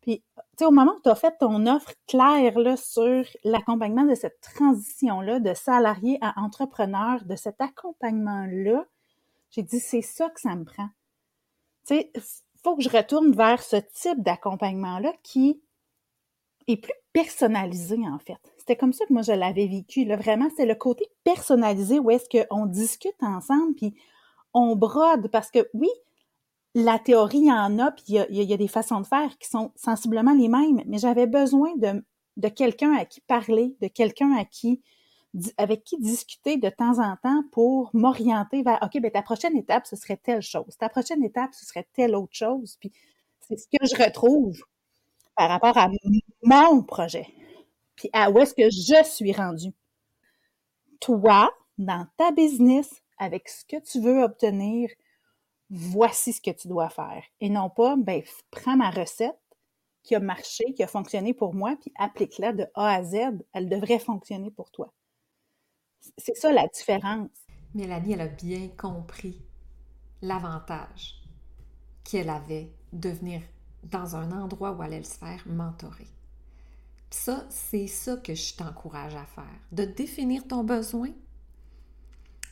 Puis, 0.00 0.22
tu 0.36 0.42
sais, 0.58 0.64
au 0.64 0.70
moment 0.70 0.92
où 0.96 1.00
tu 1.02 1.08
as 1.08 1.14
fait 1.16 1.36
ton 1.38 1.66
offre 1.66 1.92
claire 2.06 2.58
là, 2.58 2.76
sur 2.76 3.24
l'accompagnement 3.44 4.04
de 4.04 4.14
cette 4.14 4.40
transition-là, 4.40 5.40
de 5.40 5.52
salarié 5.52 6.18
à 6.22 6.40
entrepreneur, 6.40 7.24
de 7.24 7.36
cet 7.36 7.60
accompagnement-là, 7.60 8.86
j'ai 9.50 9.62
dit, 9.62 9.80
c'est 9.80 10.02
ça 10.02 10.30
que 10.30 10.40
ça 10.40 10.54
me 10.54 10.64
prend. 10.64 10.88
Tu 11.86 11.96
sais, 11.96 12.12
faut 12.62 12.76
que 12.76 12.82
je 12.82 12.88
retourne 12.88 13.32
vers 13.32 13.62
ce 13.62 13.76
type 13.76 14.22
d'accompagnement-là 14.22 15.12
qui 15.22 15.60
est 16.68 16.76
plus 16.76 16.94
personnalisé, 17.12 17.98
en 18.06 18.18
fait. 18.18 18.40
C'était 18.66 18.80
comme 18.80 18.92
ça 18.92 19.06
que 19.06 19.12
moi, 19.12 19.22
je 19.22 19.30
l'avais 19.30 19.68
vécu. 19.68 20.04
Là. 20.04 20.16
Vraiment, 20.16 20.48
c'est 20.56 20.66
le 20.66 20.74
côté 20.74 21.06
personnalisé 21.22 22.00
où 22.00 22.10
est-ce 22.10 22.28
qu'on 22.28 22.66
discute 22.66 23.14
ensemble, 23.22 23.76
puis 23.76 23.94
on 24.54 24.74
brode. 24.74 25.28
Parce 25.30 25.52
que 25.52 25.68
oui, 25.72 25.88
la 26.74 26.98
théorie, 26.98 27.38
il 27.38 27.46
y 27.46 27.52
en 27.52 27.78
a, 27.78 27.92
puis 27.92 28.04
il 28.08 28.42
y 28.42 28.52
a, 28.52 28.56
des 28.56 28.66
façons 28.66 29.00
de 29.00 29.06
faire 29.06 29.38
qui 29.38 29.48
sont 29.48 29.70
sensiblement 29.76 30.34
les 30.34 30.48
mêmes, 30.48 30.82
mais 30.84 30.98
j'avais 30.98 31.28
besoin 31.28 31.76
de, 31.76 32.04
de 32.38 32.48
quelqu'un 32.48 32.92
à 32.96 33.04
qui 33.04 33.20
parler, 33.20 33.76
de 33.80 33.86
quelqu'un 33.86 34.32
à 34.32 34.44
qui 34.44 34.82
avec 35.58 35.84
qui 35.84 35.98
discuter 35.98 36.56
de 36.56 36.70
temps 36.70 36.98
en 36.98 37.14
temps 37.22 37.44
pour 37.52 37.90
m'orienter 37.92 38.62
vers 38.62 38.78
OK, 38.82 39.00
ben 39.00 39.12
ta 39.12 39.22
prochaine 39.22 39.56
étape, 39.56 39.86
ce 39.86 39.94
serait 39.94 40.16
telle 40.16 40.42
chose. 40.42 40.76
Ta 40.78 40.88
prochaine 40.88 41.22
étape, 41.22 41.54
ce 41.54 41.66
serait 41.66 41.86
telle 41.92 42.16
autre 42.16 42.34
chose. 42.34 42.78
Puis 42.80 42.90
c'est 43.42 43.58
ce 43.58 43.68
que 43.68 43.86
je 43.86 44.02
retrouve 44.02 44.58
par 45.36 45.50
rapport 45.50 45.76
à 45.78 45.88
mon 46.42 46.82
projet. 46.82 47.28
Puis 47.96 48.08
à 48.12 48.30
où 48.30 48.38
est-ce 48.38 48.54
que 48.54 48.70
je 48.70 49.04
suis 49.04 49.32
rendue? 49.32 49.72
Toi, 51.00 51.50
dans 51.78 52.06
ta 52.16 52.30
business, 52.32 53.02
avec 53.18 53.48
ce 53.48 53.64
que 53.64 53.80
tu 53.82 54.00
veux 54.00 54.22
obtenir, 54.22 54.88
voici 55.70 56.32
ce 56.32 56.40
que 56.40 56.50
tu 56.50 56.68
dois 56.68 56.90
faire. 56.90 57.24
Et 57.40 57.48
non 57.48 57.70
pas, 57.70 57.96
ben, 57.96 58.22
prends 58.50 58.76
ma 58.76 58.90
recette 58.90 59.38
qui 60.02 60.14
a 60.14 60.20
marché, 60.20 60.72
qui 60.74 60.82
a 60.82 60.86
fonctionné 60.86 61.34
pour 61.34 61.54
moi, 61.54 61.76
puis 61.80 61.92
applique-la 61.96 62.52
de 62.52 62.66
A 62.74 62.94
à 62.94 63.02
Z. 63.02 63.16
Elle 63.52 63.68
devrait 63.68 63.98
fonctionner 63.98 64.50
pour 64.50 64.70
toi. 64.70 64.92
C'est 66.18 66.36
ça 66.36 66.52
la 66.52 66.68
différence. 66.68 67.30
Mélanie, 67.74 68.12
elle 68.12 68.20
a 68.20 68.28
bien 68.28 68.68
compris 68.68 69.42
l'avantage 70.22 71.22
qu'elle 72.04 72.30
avait 72.30 72.70
de 72.92 73.10
venir 73.10 73.42
dans 73.82 74.16
un 74.16 74.30
endroit 74.32 74.72
où 74.72 74.82
elle 74.82 74.94
allait 74.94 75.02
se 75.02 75.18
faire 75.18 75.42
mentorer. 75.46 76.06
Ça, 77.10 77.46
c'est 77.50 77.86
ça 77.86 78.16
que 78.16 78.34
je 78.34 78.54
t'encourage 78.54 79.14
à 79.14 79.24
faire, 79.24 79.44
de 79.72 79.84
définir 79.84 80.46
ton 80.46 80.64
besoin 80.64 81.10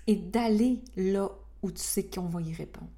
et 0.06 0.16
d'aller 0.16 0.80
là 0.96 1.30
où 1.62 1.70
tu 1.70 1.82
sais 1.82 2.04
qu'on 2.04 2.26
va 2.26 2.40
y 2.40 2.52
répondre. 2.52 2.90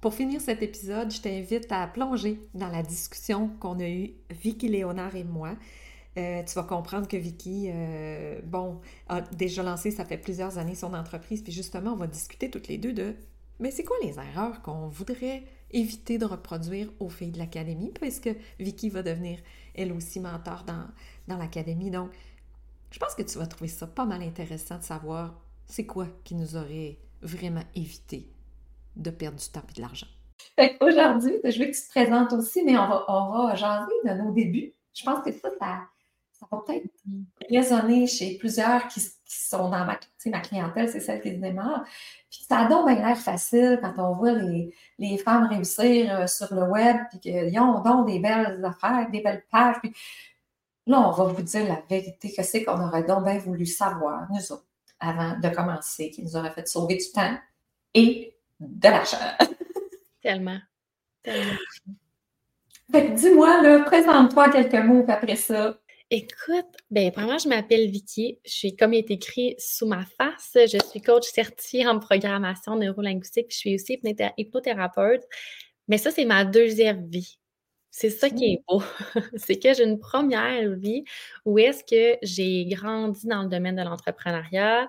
Pour 0.00 0.12
finir 0.12 0.40
cet 0.40 0.62
épisode, 0.62 1.10
je 1.10 1.20
t'invite 1.20 1.72
à 1.72 1.86
plonger 1.86 2.38
dans 2.52 2.68
la 2.68 2.82
discussion 2.82 3.48
qu'on 3.58 3.80
a 3.80 3.88
eue, 3.88 4.12
Vicky 4.30 4.68
Léonard 4.68 5.16
et 5.16 5.24
moi. 5.24 5.56
Euh, 6.18 6.42
tu 6.44 6.54
vas 6.54 6.62
comprendre 6.62 7.08
que 7.08 7.16
Vicky, 7.16 7.70
euh, 7.72 8.38
bon, 8.44 8.80
a 9.08 9.22
déjà 9.22 9.62
lancé, 9.62 9.90
ça 9.90 10.04
fait 10.04 10.18
plusieurs 10.18 10.58
années, 10.58 10.74
son 10.74 10.92
entreprise. 10.92 11.42
Puis 11.42 11.52
justement, 11.52 11.92
on 11.92 11.96
va 11.96 12.06
discuter 12.06 12.50
toutes 12.50 12.68
les 12.68 12.76
deux 12.76 12.92
de, 12.92 13.16
mais 13.60 13.70
c'est 13.70 13.82
quoi 13.82 13.96
les 14.02 14.18
erreurs 14.18 14.60
qu'on 14.60 14.88
voudrait 14.88 15.44
éviter 15.72 16.18
de 16.18 16.26
reproduire 16.26 16.92
aux 17.00 17.08
filles 17.08 17.32
de 17.32 17.38
l'académie, 17.38 17.90
puisque 17.90 18.30
Vicky 18.60 18.90
va 18.90 19.02
devenir 19.02 19.38
elle 19.74 19.92
aussi 19.92 20.20
mentor 20.20 20.64
dans, 20.64 21.38
l'académie. 21.38 21.90
Donc, 21.90 22.10
je 22.90 22.98
pense 22.98 23.14
que 23.14 23.22
tu 23.22 23.38
vas 23.38 23.46
trouver 23.46 23.68
ça 23.68 23.86
pas 23.86 24.04
mal 24.04 24.22
intéressant 24.22 24.78
de 24.78 24.84
savoir 24.84 25.34
c'est 25.66 25.86
quoi 25.86 26.06
qui 26.24 26.34
nous 26.34 26.56
aurait 26.56 26.98
vraiment 27.22 27.64
évité 27.74 28.28
de 28.96 29.10
perdre 29.10 29.38
du 29.38 29.48
temps 29.48 29.62
et 29.68 29.72
de 29.74 29.80
l'argent. 29.80 30.06
Aujourd'hui, 30.80 31.32
je 31.42 31.58
veux 31.58 31.66
que 31.66 31.74
tu 31.74 31.82
te 31.82 31.90
présentes 31.90 32.32
aussi, 32.32 32.62
mais 32.64 32.76
on 32.76 32.86
va, 32.86 33.04
on 33.08 33.46
va 33.46 33.54
jaser 33.54 33.92
de 34.04 34.10
nos 34.22 34.32
débuts 34.32 34.74
je 34.94 35.04
pense 35.04 35.24
que 35.24 35.32
ça, 35.32 35.50
ça, 35.58 35.82
va 36.50 36.62
peut-être 36.66 36.86
résonner 37.50 38.06
chez 38.06 38.36
plusieurs 38.38 38.88
qui, 38.88 39.00
sont 39.26 39.68
dans 39.70 39.84
ma, 39.84 39.98
ma 40.26 40.40
clientèle, 40.40 40.88
c'est 40.88 41.00
celle 41.00 41.20
qui 41.20 41.32
démarre. 41.32 41.84
Puis 42.30 42.44
ça 42.48 42.60
a 42.60 42.68
donc 42.68 42.88
l'air 42.88 43.16
facile 43.16 43.78
quand 43.82 43.94
on 43.98 44.14
voit 44.14 44.32
les, 44.32 45.18
femmes 45.18 45.46
réussir 45.46 46.14
euh, 46.14 46.26
sur 46.26 46.54
le 46.54 46.62
web, 46.64 46.96
puis 47.10 47.20
qu'ils 47.20 47.58
ont 47.58 47.80
donc 47.80 48.06
des 48.06 48.20
belles 48.20 48.64
affaires, 48.64 49.10
des 49.10 49.20
belles 49.20 49.44
pages. 49.50 49.76
Puis 49.82 49.92
là, 50.86 51.08
on 51.08 51.10
va 51.10 51.24
vous 51.24 51.42
dire 51.42 51.66
la 51.66 51.82
vérité, 51.88 52.32
que 52.32 52.42
c'est 52.42 52.64
qu'on 52.64 52.80
aurait 52.80 53.04
donc 53.04 53.24
bien 53.24 53.38
voulu 53.38 53.66
savoir, 53.66 54.26
nous 54.30 54.52
autres, 54.52 54.66
avant 55.00 55.38
de 55.38 55.48
commencer, 55.48 56.10
qui 56.10 56.22
nous 56.22 56.36
aurait 56.36 56.52
fait 56.52 56.66
sauver 56.68 56.96
du 56.96 57.10
temps 57.12 57.36
et 57.92 58.36
de 58.60 58.88
l'argent. 58.88 59.16
Tellement. 60.22 60.58
Tellement. 61.22 61.58
Fait 62.90 63.06
que 63.06 63.12
dis-moi, 63.12 63.82
présente-toi 63.86 64.50
quelques 64.50 64.84
mots, 64.84 65.04
après 65.08 65.36
ça. 65.36 65.78
Écoute, 66.10 66.66
ben 66.90 67.10
premièrement, 67.10 67.38
je 67.38 67.48
m'appelle 67.48 67.90
Vicky. 67.90 68.38
Je 68.44 68.50
suis, 68.50 68.76
comme 68.76 68.92
il 68.92 68.98
est 68.98 69.10
écrit 69.10 69.54
sous 69.58 69.86
ma 69.86 70.04
face, 70.04 70.52
je 70.54 70.78
suis 70.90 71.00
coach 71.00 71.24
certifiée 71.24 71.86
en 71.86 71.98
programmation 71.98 72.76
neurolinguistique. 72.76 73.46
Je 73.50 73.56
suis 73.56 73.74
aussi 73.74 74.00
hypnothérapeute. 74.36 75.22
Mais 75.88 75.98
ça, 75.98 76.10
c'est 76.10 76.24
ma 76.24 76.44
deuxième 76.44 77.08
vie. 77.08 77.38
C'est 77.96 78.10
ça 78.10 78.28
qui 78.28 78.46
est 78.46 78.64
beau. 78.66 78.82
c'est 79.36 79.56
que 79.56 79.72
j'ai 79.72 79.84
une 79.84 80.00
première 80.00 80.68
vie 80.70 81.04
où 81.44 81.60
est-ce 81.60 81.84
que 81.84 82.18
j'ai 82.22 82.64
grandi 82.64 83.28
dans 83.28 83.44
le 83.44 83.48
domaine 83.48 83.76
de 83.76 83.82
l'entrepreneuriat. 83.82 84.88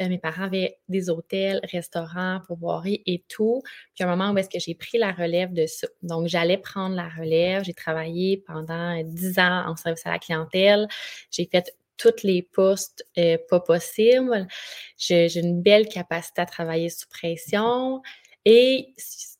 Euh, 0.00 0.08
mes 0.08 0.18
parents 0.18 0.44
avaient 0.44 0.78
des 0.88 1.10
hôtels, 1.10 1.58
restaurants, 1.64 2.40
pourvoiries 2.46 3.02
et 3.06 3.24
tout. 3.28 3.60
Puis 3.96 4.04
un 4.04 4.06
moment 4.06 4.30
où 4.30 4.38
est-ce 4.38 4.48
que 4.48 4.60
j'ai 4.60 4.76
pris 4.76 4.98
la 4.98 5.10
relève 5.10 5.52
de 5.52 5.66
ça. 5.66 5.88
Donc, 6.04 6.28
j'allais 6.28 6.56
prendre 6.56 6.94
la 6.94 7.08
relève. 7.08 7.64
J'ai 7.64 7.74
travaillé 7.74 8.36
pendant 8.46 9.02
dix 9.02 9.36
ans 9.40 9.64
en 9.66 9.74
service 9.74 10.06
à 10.06 10.12
la 10.12 10.20
clientèle. 10.20 10.86
J'ai 11.32 11.48
fait 11.50 11.74
toutes 11.96 12.22
les 12.22 12.42
postes 12.42 13.04
euh, 13.18 13.36
pas 13.48 13.60
possibles. 13.60 14.46
J'ai 14.96 15.38
une 15.38 15.60
belle 15.60 15.88
capacité 15.88 16.42
à 16.42 16.46
travailler 16.46 16.88
sous 16.88 17.08
pression. 17.08 18.00
Et 18.44 18.94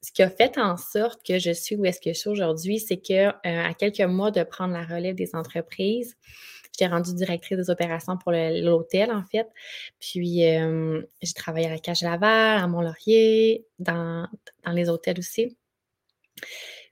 ce 0.04 0.12
qui 0.12 0.22
a 0.22 0.30
fait 0.30 0.58
en 0.58 0.76
sorte 0.76 1.24
que 1.26 1.38
je 1.38 1.50
suis 1.50 1.76
où 1.76 1.84
est-ce 1.84 2.00
que 2.00 2.12
je 2.12 2.18
suis 2.18 2.30
aujourd'hui, 2.30 2.78
c'est 2.78 2.96
que 2.96 3.28
euh, 3.28 3.32
à 3.42 3.74
quelques 3.74 4.00
mois 4.00 4.30
de 4.30 4.42
prendre 4.42 4.72
la 4.72 4.84
relève 4.84 5.14
des 5.14 5.34
entreprises, 5.34 6.16
j'étais 6.72 6.86
rendue 6.86 7.14
directrice 7.14 7.58
des 7.58 7.70
opérations 7.70 8.16
pour 8.16 8.32
l'hôtel, 8.32 9.10
en 9.12 9.24
fait. 9.24 9.46
Puis, 10.00 10.46
euh, 10.46 11.02
j'ai 11.22 11.32
travaillé 11.32 11.66
à 11.66 11.70
la 11.70 11.78
Cache 11.78 12.02
Laval, 12.02 12.58
à 12.58 12.66
Mont-Laurier, 12.66 13.66
dans, 13.78 14.26
les 14.72 14.88
hôtels 14.88 15.18
aussi. 15.18 15.56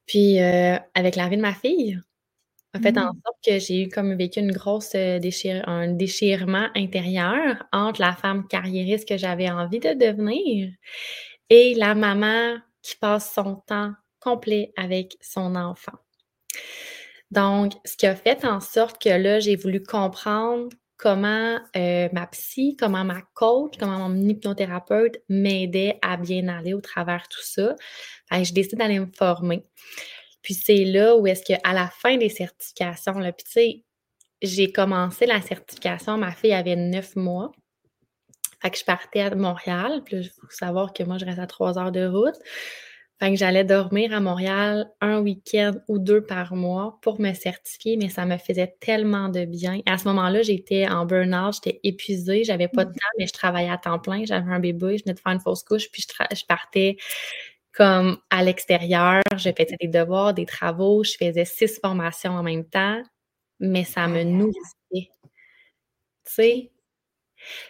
Puis, 0.07 0.40
euh, 0.40 0.76
avec 0.95 1.16
la 1.16 1.28
vie 1.28 1.37
de 1.37 1.42
ma 1.42 1.54
fille, 1.54 1.99
a 2.75 2.81
fait 2.81 2.97
en 2.97 3.12
mmh. 3.12 3.21
sorte 3.26 3.37
que 3.47 3.59
j'ai 3.59 3.83
eu 3.83 3.88
comme 3.90 4.16
vécu 4.16 4.40
une 4.40 4.52
grosse 4.52 4.92
déchire, 4.92 5.69
un 5.69 5.88
déchirement 5.88 6.69
intérieur 6.75 7.62
entre 7.71 8.00
la 8.00 8.14
femme 8.14 8.49
carriériste 8.49 9.07
que 9.07 9.19
j'avais 9.19 9.50
envie 9.50 9.78
de 9.78 9.92
devenir 9.92 10.73
et 11.54 11.75
la 11.75 11.94
maman 11.94 12.56
qui 12.80 12.97
passe 12.97 13.30
son 13.35 13.56
temps 13.56 13.92
complet 14.21 14.73
avec 14.75 15.18
son 15.21 15.54
enfant. 15.54 15.99
Donc, 17.30 17.75
ce 17.85 17.94
qui 17.94 18.06
a 18.06 18.16
fait 18.16 18.47
en 18.47 18.61
sorte 18.61 19.00
que 19.02 19.11
là, 19.11 19.38
j'ai 19.38 19.56
voulu 19.56 19.82
comprendre 19.82 20.71
comment 20.97 21.59
euh, 21.76 22.09
ma 22.11 22.26
psy, 22.28 22.75
comment 22.80 23.04
ma 23.04 23.21
coach, 23.35 23.75
comment 23.78 24.09
mon 24.09 24.28
hypnothérapeute 24.28 25.18
m'aidait 25.28 25.99
à 26.00 26.16
bien 26.16 26.49
aller 26.49 26.73
au 26.73 26.80
travers 26.80 27.25
de 27.25 27.35
tout 27.35 27.44
ça. 27.44 27.76
Je 28.30 28.54
décide 28.54 28.78
d'aller 28.78 28.99
me 28.99 29.12
former. 29.14 29.66
Puis 30.40 30.54
c'est 30.54 30.87
là 30.87 31.16
où 31.16 31.26
est-ce 31.26 31.42
qu'à 31.42 31.73
la 31.75 31.88
fin 31.88 32.16
des 32.16 32.30
certifications, 32.30 33.18
là, 33.18 33.30
puis 33.30 33.44
tu 33.44 33.52
sais, 33.52 33.85
j'ai 34.40 34.73
commencé 34.73 35.26
la 35.26 35.42
certification, 35.42 36.16
ma 36.16 36.32
fille 36.32 36.54
avait 36.54 36.76
neuf 36.76 37.14
mois. 37.14 37.52
Fait 38.62 38.71
que 38.71 38.78
je 38.78 38.85
partais 38.85 39.21
à 39.21 39.35
Montréal. 39.35 40.02
Puis 40.04 40.16
il 40.16 40.31
faut 40.31 40.47
savoir 40.49 40.93
que 40.93 41.02
moi, 41.02 41.19
je 41.19 41.25
reste 41.25 41.41
à 41.41 41.47
trois 41.47 41.78
heures 41.78 41.93
de 41.93 42.06
route. 42.06 42.37
Fait 43.23 43.30
que 43.30 43.37
j'allais 43.37 43.63
dormir 43.63 44.13
à 44.13 44.19
Montréal 44.19 44.91
un 45.00 45.21
week-end 45.21 45.75
ou 45.87 46.00
deux 46.00 46.23
par 46.23 46.56
mois 46.56 46.99
pour 47.02 47.21
me 47.21 47.32
certifier, 47.34 47.97
mais 47.97 48.08
ça 48.08 48.26
me 48.26 48.37
faisait 48.37 48.75
tellement 48.80 49.28
de 49.28 49.45
bien. 49.45 49.80
À 49.87 49.97
ce 49.97 50.08
moment-là, 50.08 50.43
j'étais 50.43 50.89
en 50.89 51.06
burn-out, 51.06 51.54
j'étais 51.54 51.78
épuisée, 51.84 52.43
j'avais 52.43 52.67
pas 52.67 52.84
de 52.84 52.91
mmh. 52.91 52.95
temps, 52.95 53.08
mais 53.21 53.26
je 53.28 53.32
travaillais 53.32 53.71
à 53.71 53.78
temps 53.78 54.00
plein, 54.00 54.25
j'avais 54.25 54.50
un 54.50 54.58
bébé, 54.58 54.99
je 54.99 55.04
venais 55.04 55.15
de 55.15 55.21
faire 55.21 55.32
une 55.32 55.41
fausse 55.41 55.63
couche, 55.63 55.89
puis 55.93 56.02
je, 56.02 56.45
partais 56.47 56.97
comme 57.73 58.19
à 58.30 58.43
l'extérieur, 58.43 59.23
je 59.37 59.50
faisais 59.50 59.76
des 59.80 59.87
devoirs, 59.87 60.34
des 60.34 60.47
travaux, 60.47 61.04
je 61.04 61.13
faisais 61.13 61.45
six 61.45 61.78
formations 61.80 62.32
en 62.32 62.43
même 62.43 62.65
temps, 62.65 63.00
mais 63.60 63.84
ça 63.84 64.08
me 64.08 64.25
nourrissait. 64.25 64.75
Tu 64.91 65.08
sais, 66.25 66.72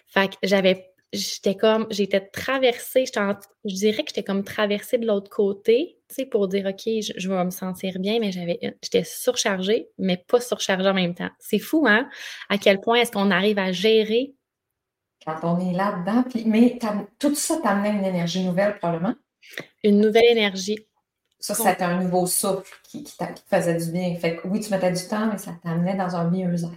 fait 0.07 0.31
que 0.31 0.37
j'avais, 0.43 0.93
j'étais 1.13 1.57
comme, 1.57 1.87
j'étais 1.91 2.21
traversée, 2.21 3.05
je 3.07 3.75
dirais 3.75 4.03
que 4.03 4.09
j'étais 4.09 4.23
comme 4.23 4.45
traversée 4.45 4.99
de 4.99 5.07
l'autre 5.07 5.31
côté, 5.31 5.99
tu 6.09 6.15
sais, 6.15 6.27
pour 6.27 6.49
dire, 6.49 6.67
OK, 6.67 6.83
je, 6.87 7.29
vais 7.29 7.45
me 7.45 7.51
sentir 7.51 7.99
bien, 7.99 8.19
mais 8.21 8.33
j'avais, 8.33 8.59
j'étais 8.83 9.05
surchargée, 9.05 9.89
mais 9.99 10.17
pas 10.17 10.41
surchargée 10.41 10.89
en 10.89 10.95
même 10.95 11.15
temps. 11.15 11.31
C'est 11.39 11.59
fou, 11.59 11.87
hein, 11.87 12.09
à 12.49 12.59
quel 12.59 12.81
point 12.81 12.97
est-ce 12.97 13.13
qu'on 13.13 13.31
arrive 13.31 13.59
à 13.59 13.73
gérer. 13.73 14.35
Quand 15.25 15.39
on 15.43 15.61
est 15.61 15.73
là-dedans, 15.73 16.25
mais 16.47 16.79
tout 17.19 17.35
ça 17.35 17.59
t'amenait 17.63 17.91
une 17.91 18.05
énergie 18.05 18.45
nouvelle, 18.45 18.77
probablement? 18.79 19.15
Une 19.85 20.01
nouvelle 20.01 20.25
énergie. 20.31 20.79
Ça, 21.39 21.55
c'était 21.55 21.83
un 21.83 22.01
nouveau 22.01 22.27
souffle 22.27 22.73
qui, 22.85 23.03
qui, 23.03 23.13
faisait 23.51 23.77
du 23.77 23.91
bien. 23.91 24.15
Fait 24.15 24.37
que 24.37 24.47
oui, 24.47 24.61
tu 24.61 24.71
mettais 24.71 24.93
du 24.93 25.09
temps, 25.09 25.27
mais 25.27 25.39
ça 25.39 25.53
t'amenait 25.63 25.97
dans 25.97 26.15
un 26.15 26.31
mieux-être. 26.31 26.71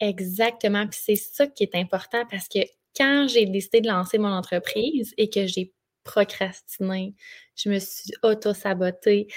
Exactement. 0.00 0.86
Puis 0.86 1.00
c'est 1.02 1.16
ça 1.16 1.46
qui 1.46 1.62
est 1.62 1.74
important 1.74 2.24
parce 2.30 2.48
que 2.48 2.60
quand 2.96 3.26
j'ai 3.28 3.46
décidé 3.46 3.80
de 3.80 3.88
lancer 3.88 4.18
mon 4.18 4.32
entreprise 4.32 5.14
et 5.16 5.28
que 5.28 5.46
j'ai 5.46 5.72
procrastiné, 6.04 7.14
je 7.54 7.68
me 7.68 7.78
suis 7.78 8.12
auto-sabotée. 8.22 9.28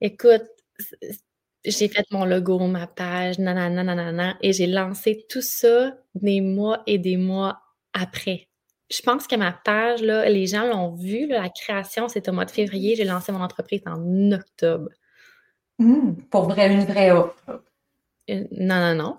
Écoute, 0.00 0.44
j'ai 1.64 1.88
fait 1.88 2.04
mon 2.10 2.24
logo, 2.24 2.58
ma 2.58 2.86
page, 2.86 3.38
nanana, 3.38 3.82
nanana, 3.82 4.36
et 4.40 4.52
j'ai 4.52 4.66
lancé 4.66 5.26
tout 5.28 5.42
ça 5.42 5.96
des 6.14 6.40
mois 6.40 6.82
et 6.86 6.98
des 6.98 7.16
mois 7.16 7.60
après. 7.92 8.48
Je 8.88 9.02
pense 9.02 9.26
que 9.26 9.34
ma 9.34 9.52
page, 9.52 10.00
là, 10.00 10.28
les 10.28 10.46
gens 10.46 10.64
l'ont 10.64 10.94
vu, 10.94 11.26
la 11.26 11.48
création, 11.48 12.08
c'est 12.08 12.28
au 12.28 12.32
mois 12.32 12.44
de 12.44 12.52
février. 12.52 12.94
J'ai 12.94 13.04
lancé 13.04 13.32
mon 13.32 13.42
entreprise 13.42 13.82
en 13.84 14.30
octobre. 14.30 14.90
Mmh, 15.78 16.12
pour 16.30 16.48
vrai, 16.48 16.72
une 16.72 16.84
vraie 16.84 17.10
offre. 17.10 17.62
Euh, 18.30 18.44
non, 18.52 18.80
non, 18.80 18.94
non. 18.94 19.16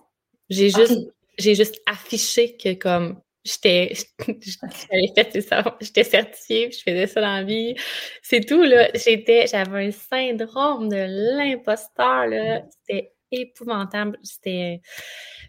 J'ai 0.49 0.69
juste, 0.69 0.97
j'ai 1.37 1.55
juste 1.55 1.81
affiché 1.85 2.55
que 2.55 2.73
comme 2.73 3.21
j'étais 3.43 3.93
j'étais 4.41 6.03
certifiée, 6.03 6.71
je 6.71 6.79
faisais 6.79 7.07
ça 7.07 7.21
dans 7.21 7.33
la 7.33 7.43
vie. 7.43 7.75
C'est 8.21 8.41
tout, 8.41 8.63
là. 8.63 8.89
J'étais, 8.93 9.47
j'avais 9.47 9.87
un 9.87 9.91
syndrome 9.91 10.89
de 10.89 11.37
l'imposteur, 11.37 12.27
là. 12.27 12.61
C'était 12.69 13.13
épouvantable. 13.31 14.17
C'était. 14.23 14.81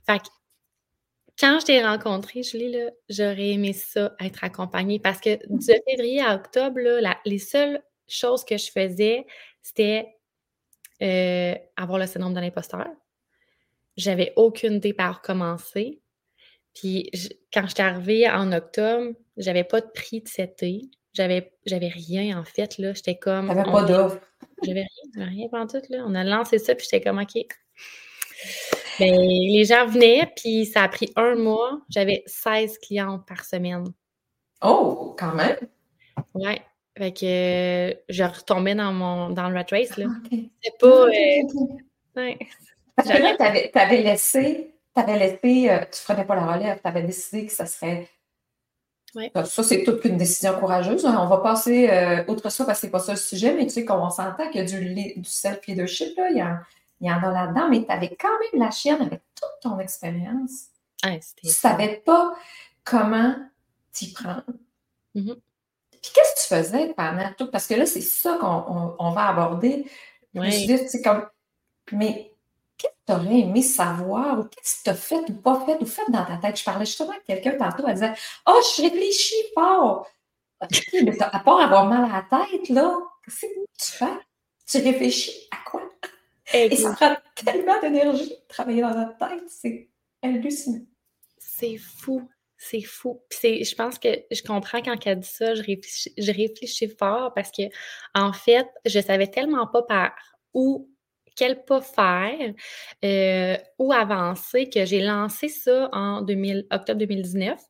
Fait 0.06 0.18
que 0.18 0.28
quand 1.38 1.60
je 1.60 1.66
t'ai 1.66 1.84
rencontrée, 1.84 2.42
Julie, 2.42 2.72
là, 2.72 2.90
j'aurais 3.08 3.50
aimé 3.50 3.72
ça, 3.72 4.14
être 4.20 4.42
accompagnée. 4.42 4.98
Parce 4.98 5.20
que 5.20 5.36
de 5.48 5.82
février 5.88 6.20
à 6.20 6.34
octobre, 6.34 6.80
là, 6.80 7.18
les 7.24 7.38
seules 7.38 7.80
choses 8.08 8.44
que 8.44 8.56
je 8.56 8.70
faisais, 8.70 9.24
c'était 9.62 10.08
euh, 11.02 11.54
avoir 11.76 11.98
le 11.98 12.06
syndrome 12.06 12.34
de 12.34 12.40
l'imposteur 12.40 12.86
j'avais 13.98 14.32
aucune 14.36 14.74
idée 14.74 14.94
par 14.94 15.20
commencer. 15.20 16.00
Puis 16.74 17.10
quand 17.52 17.66
je 17.66 17.74
suis 17.74 17.82
arrivée 17.82 18.30
en 18.30 18.52
octobre, 18.52 19.12
j'avais 19.36 19.64
pas 19.64 19.80
de 19.80 19.90
prix 19.92 20.22
de 20.22 20.28
cet 20.28 20.62
été. 20.62 20.88
J'avais, 21.12 21.52
j'avais 21.66 21.88
rien 21.88 22.38
en 22.38 22.44
fait. 22.44 22.78
Là. 22.78 22.92
J'étais 22.94 23.16
comme. 23.16 23.48
T'avais 23.48 23.64
pas 23.64 23.82
d'offre. 23.82 24.20
J'avais 24.62 24.80
rien, 24.80 25.10
j'avais 25.14 25.30
rien 25.30 25.48
pendant 25.50 25.66
tout. 25.66 25.82
Là. 25.90 26.04
On 26.06 26.14
a 26.14 26.24
lancé 26.24 26.58
ça, 26.58 26.74
puis 26.74 26.86
j'étais 26.90 27.04
comme 27.04 27.18
OK. 27.18 27.34
Mais 29.00 29.10
ben, 29.10 29.20
les 29.20 29.64
gens 29.64 29.86
venaient, 29.86 30.30
puis 30.36 30.66
ça 30.66 30.82
a 30.82 30.88
pris 30.88 31.10
un 31.16 31.34
mois. 31.34 31.80
J'avais 31.88 32.22
16 32.26 32.78
clients 32.78 33.18
par 33.20 33.44
semaine. 33.44 33.84
Oh, 34.62 35.14
quand 35.18 35.34
même! 35.34 35.56
Ouais. 36.34 36.60
Fait 36.96 37.12
que 37.12 37.24
euh, 37.24 37.94
je 38.08 38.24
retombais 38.24 38.74
dans 38.74 38.92
mon 38.92 39.30
dans 39.30 39.48
le 39.48 39.56
rat 39.56 39.66
race. 39.70 39.96
Là. 39.96 40.06
Ah, 40.08 40.36
C'est 40.62 40.78
pas. 40.78 41.06
Ah, 42.16 42.20
euh, 42.20 42.32
parce 42.98 43.16
que 43.16 43.22
là, 43.22 43.36
tu 43.36 43.78
avais, 43.78 44.02
laissé, 44.02 44.74
avais 44.96 45.18
laissé 45.18 45.70
euh, 45.70 45.78
tu 45.78 46.00
ne 46.00 46.04
prenais 46.04 46.24
pas 46.24 46.34
la 46.34 46.52
relève, 46.52 46.80
tu 46.80 46.88
avais 46.88 47.02
décidé 47.02 47.46
que 47.46 47.52
ça 47.52 47.64
serait. 47.64 48.08
Ouais. 49.14 49.30
Ça, 49.44 49.62
c'est 49.62 49.84
toute 49.84 50.04
une 50.04 50.16
décision 50.16 50.58
courageuse. 50.58 51.06
Hein. 51.06 51.16
On 51.20 51.28
va 51.28 51.38
passer 51.38 51.88
euh, 51.90 52.24
outre 52.26 52.50
ça 52.50 52.64
parce 52.64 52.78
que 52.78 52.82
ce 52.82 52.86
n'est 52.86 52.90
pas 52.90 52.98
ça 52.98 53.12
le 53.12 53.18
sujet, 53.18 53.54
mais 53.54 53.66
tu 53.66 53.70
sais 53.70 53.84
qu'on 53.84 54.10
s'entend 54.10 54.50
qu'il 54.50 54.60
y 54.60 54.64
a 54.64 54.66
du, 54.66 55.14
du 55.14 55.30
self-leadership, 55.30 56.18
il 56.18 56.58
il 57.00 57.06
y 57.06 57.12
en 57.12 57.22
a 57.22 57.30
là-dedans, 57.30 57.68
mais 57.70 57.84
tu 57.84 57.92
avais 57.92 58.16
quand 58.20 58.28
même 58.28 58.60
la 58.60 58.72
chienne 58.72 59.00
avec 59.00 59.22
toute 59.36 59.60
ton 59.62 59.78
expérience. 59.78 60.66
tu 61.00 61.46
ne 61.46 61.50
savais 61.50 62.02
pas 62.04 62.34
comment 62.82 63.36
t'y 63.92 64.12
prendre. 64.12 64.42
Mm-hmm. 65.14 65.36
Puis 66.02 66.12
qu'est-ce 66.12 66.34
que 66.34 66.40
tu 66.48 66.62
faisais 66.62 66.94
pendant 66.94 67.32
tout? 67.38 67.48
Parce 67.52 67.68
que 67.68 67.74
là, 67.74 67.86
c'est 67.86 68.00
ça 68.00 68.36
qu'on 68.40 69.10
va 69.12 69.28
aborder. 69.28 69.86
Oui. 70.34 70.50
Je 70.50 70.96
dit, 70.96 71.02
comme, 71.02 71.24
mais 71.92 72.32
tu 73.08 73.14
aurais 73.14 73.40
aimé 73.40 73.62
savoir 73.62 74.38
ou 74.38 74.44
qu'est-ce 74.44 74.78
que 74.78 74.84
tu 74.84 74.90
as 74.90 74.94
fait 74.94 75.30
ou 75.30 75.32
pas 75.34 75.64
fait 75.64 75.78
ou 75.80 75.86
fait 75.86 76.10
dans 76.10 76.24
ta 76.24 76.36
tête? 76.36 76.58
Je 76.58 76.64
parlais 76.64 76.84
justement 76.84 77.10
avec 77.10 77.24
quelqu'un 77.24 77.56
tantôt, 77.56 77.84
elle 77.86 77.94
disait 77.94 78.12
Oh, 78.46 78.60
je 78.76 78.82
réfléchis 78.82 79.34
fort. 79.54 80.06
OK, 80.62 80.82
mais 81.04 81.22
à 81.22 81.38
part 81.38 81.60
avoir 81.60 81.86
mal 81.86 82.04
à 82.04 82.26
la 82.30 82.44
tête, 82.44 82.68
là, 82.68 82.98
qu'est-ce 83.24 83.46
que 83.46 83.46
tu 83.78 83.92
fais? 83.92 84.18
Tu 84.66 84.78
réfléchis 84.78 85.48
à 85.50 85.70
quoi? 85.70 85.82
Et 86.52 86.76
ça 86.76 86.92
prend 86.92 87.16
tellement 87.34 87.80
d'énergie 87.80 88.28
de 88.28 88.48
travailler 88.48 88.82
dans 88.82 88.94
notre 88.94 89.16
tête, 89.16 89.44
c'est 89.48 89.88
hallucinant. 90.22 90.84
C'est 91.38 91.76
fou. 91.78 92.28
C'est 92.58 92.82
fou. 92.82 93.22
Puis 93.30 93.64
je 93.64 93.74
pense 93.74 93.98
que 93.98 94.08
je 94.30 94.42
comprends 94.42 94.82
quand 94.82 94.96
elle 95.06 95.20
dit 95.20 95.28
ça, 95.28 95.54
je 95.54 95.62
réfléchis, 95.62 96.12
je 96.18 96.32
réfléchis 96.32 96.88
fort 96.88 97.32
parce 97.32 97.50
que, 97.52 97.62
en 98.14 98.32
fait, 98.32 98.66
je 98.84 99.00
savais 99.00 99.28
tellement 99.28 99.66
pas 99.66 99.82
par 99.82 100.12
où, 100.54 100.90
quel 101.38 101.64
pas 101.64 101.80
faire, 101.80 102.52
euh, 103.04 103.56
où 103.78 103.92
avancer 103.92 104.68
que 104.68 104.84
j'ai 104.84 105.00
lancé 105.00 105.48
ça 105.48 105.88
en 105.92 106.22
2000, 106.22 106.66
octobre 106.70 106.98
2019 106.98 107.60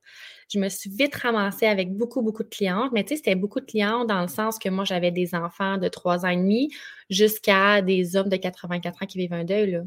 je 0.51 0.59
me 0.59 0.71
suis 0.71 0.89
vite 0.89 1.15
ramassée 1.15 1.67
avec 1.67 1.95
beaucoup, 1.95 2.23
beaucoup 2.23 2.43
de 2.43 2.49
clientes. 2.49 2.91
Mais 2.93 3.05
tu 3.05 3.11
sais, 3.11 3.17
c'était 3.17 3.35
beaucoup 3.35 3.61
de 3.61 3.67
clients 3.67 4.07
dans 4.07 4.23
le 4.23 4.29
sens 4.29 4.59
que 4.59 4.71
moi, 4.71 4.85
j'avais 4.85 5.11
des 5.11 5.35
enfants 5.35 5.77
de 5.77 5.89
3 5.89 6.25
ans 6.25 6.31
et 6.31 6.39
demi 6.39 6.71
jusqu'à 7.11 7.83
des 7.83 8.17
hommes 8.17 8.31
de 8.31 8.37
84 8.37 9.03
ans 9.03 9.07
qui 9.07 9.19
vivent 9.19 9.35
un 9.35 9.45
deuil. 9.45 9.73
Là. 9.73 9.83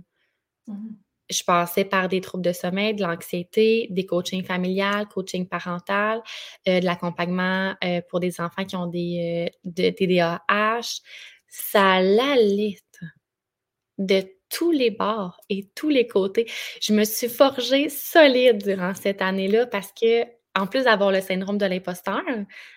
Mmh 0.67 0.89
je 1.31 1.43
passais 1.43 1.85
par 1.85 2.09
des 2.09 2.21
troubles 2.21 2.43
de 2.43 2.51
sommeil, 2.51 2.93
de 2.93 3.01
l'anxiété, 3.01 3.87
des 3.89 4.05
coachings 4.05 4.43
familiales, 4.43 5.07
coaching 5.07 5.47
parental, 5.47 6.21
euh, 6.67 6.79
de 6.79 6.85
l'accompagnement 6.85 7.73
euh, 7.83 8.01
pour 8.09 8.19
des 8.19 8.39
enfants 8.39 8.65
qui 8.65 8.75
ont 8.75 8.87
des, 8.87 9.49
euh, 9.49 9.57
de 9.63 9.89
TDAH. 9.89 11.01
Ça 11.47 12.01
l'allait 12.01 12.77
de 14.01 14.23
tous 14.49 14.71
les 14.71 14.91
bords 14.91 15.39
et 15.49 15.69
tous 15.75 15.89
les 15.89 16.07
côtés. 16.07 16.49
Je 16.81 16.93
me 16.93 17.05
suis 17.05 17.29
forgée 17.29 17.89
solide 17.89 18.63
durant 18.63 18.93
cette 18.93 19.21
année-là 19.21 19.65
parce 19.65 19.91
que 19.93 20.25
en 20.53 20.67
plus 20.67 20.83
d'avoir 20.83 21.11
le 21.11 21.21
syndrome 21.21 21.57
de 21.57 21.65
l'imposteur, 21.65 22.21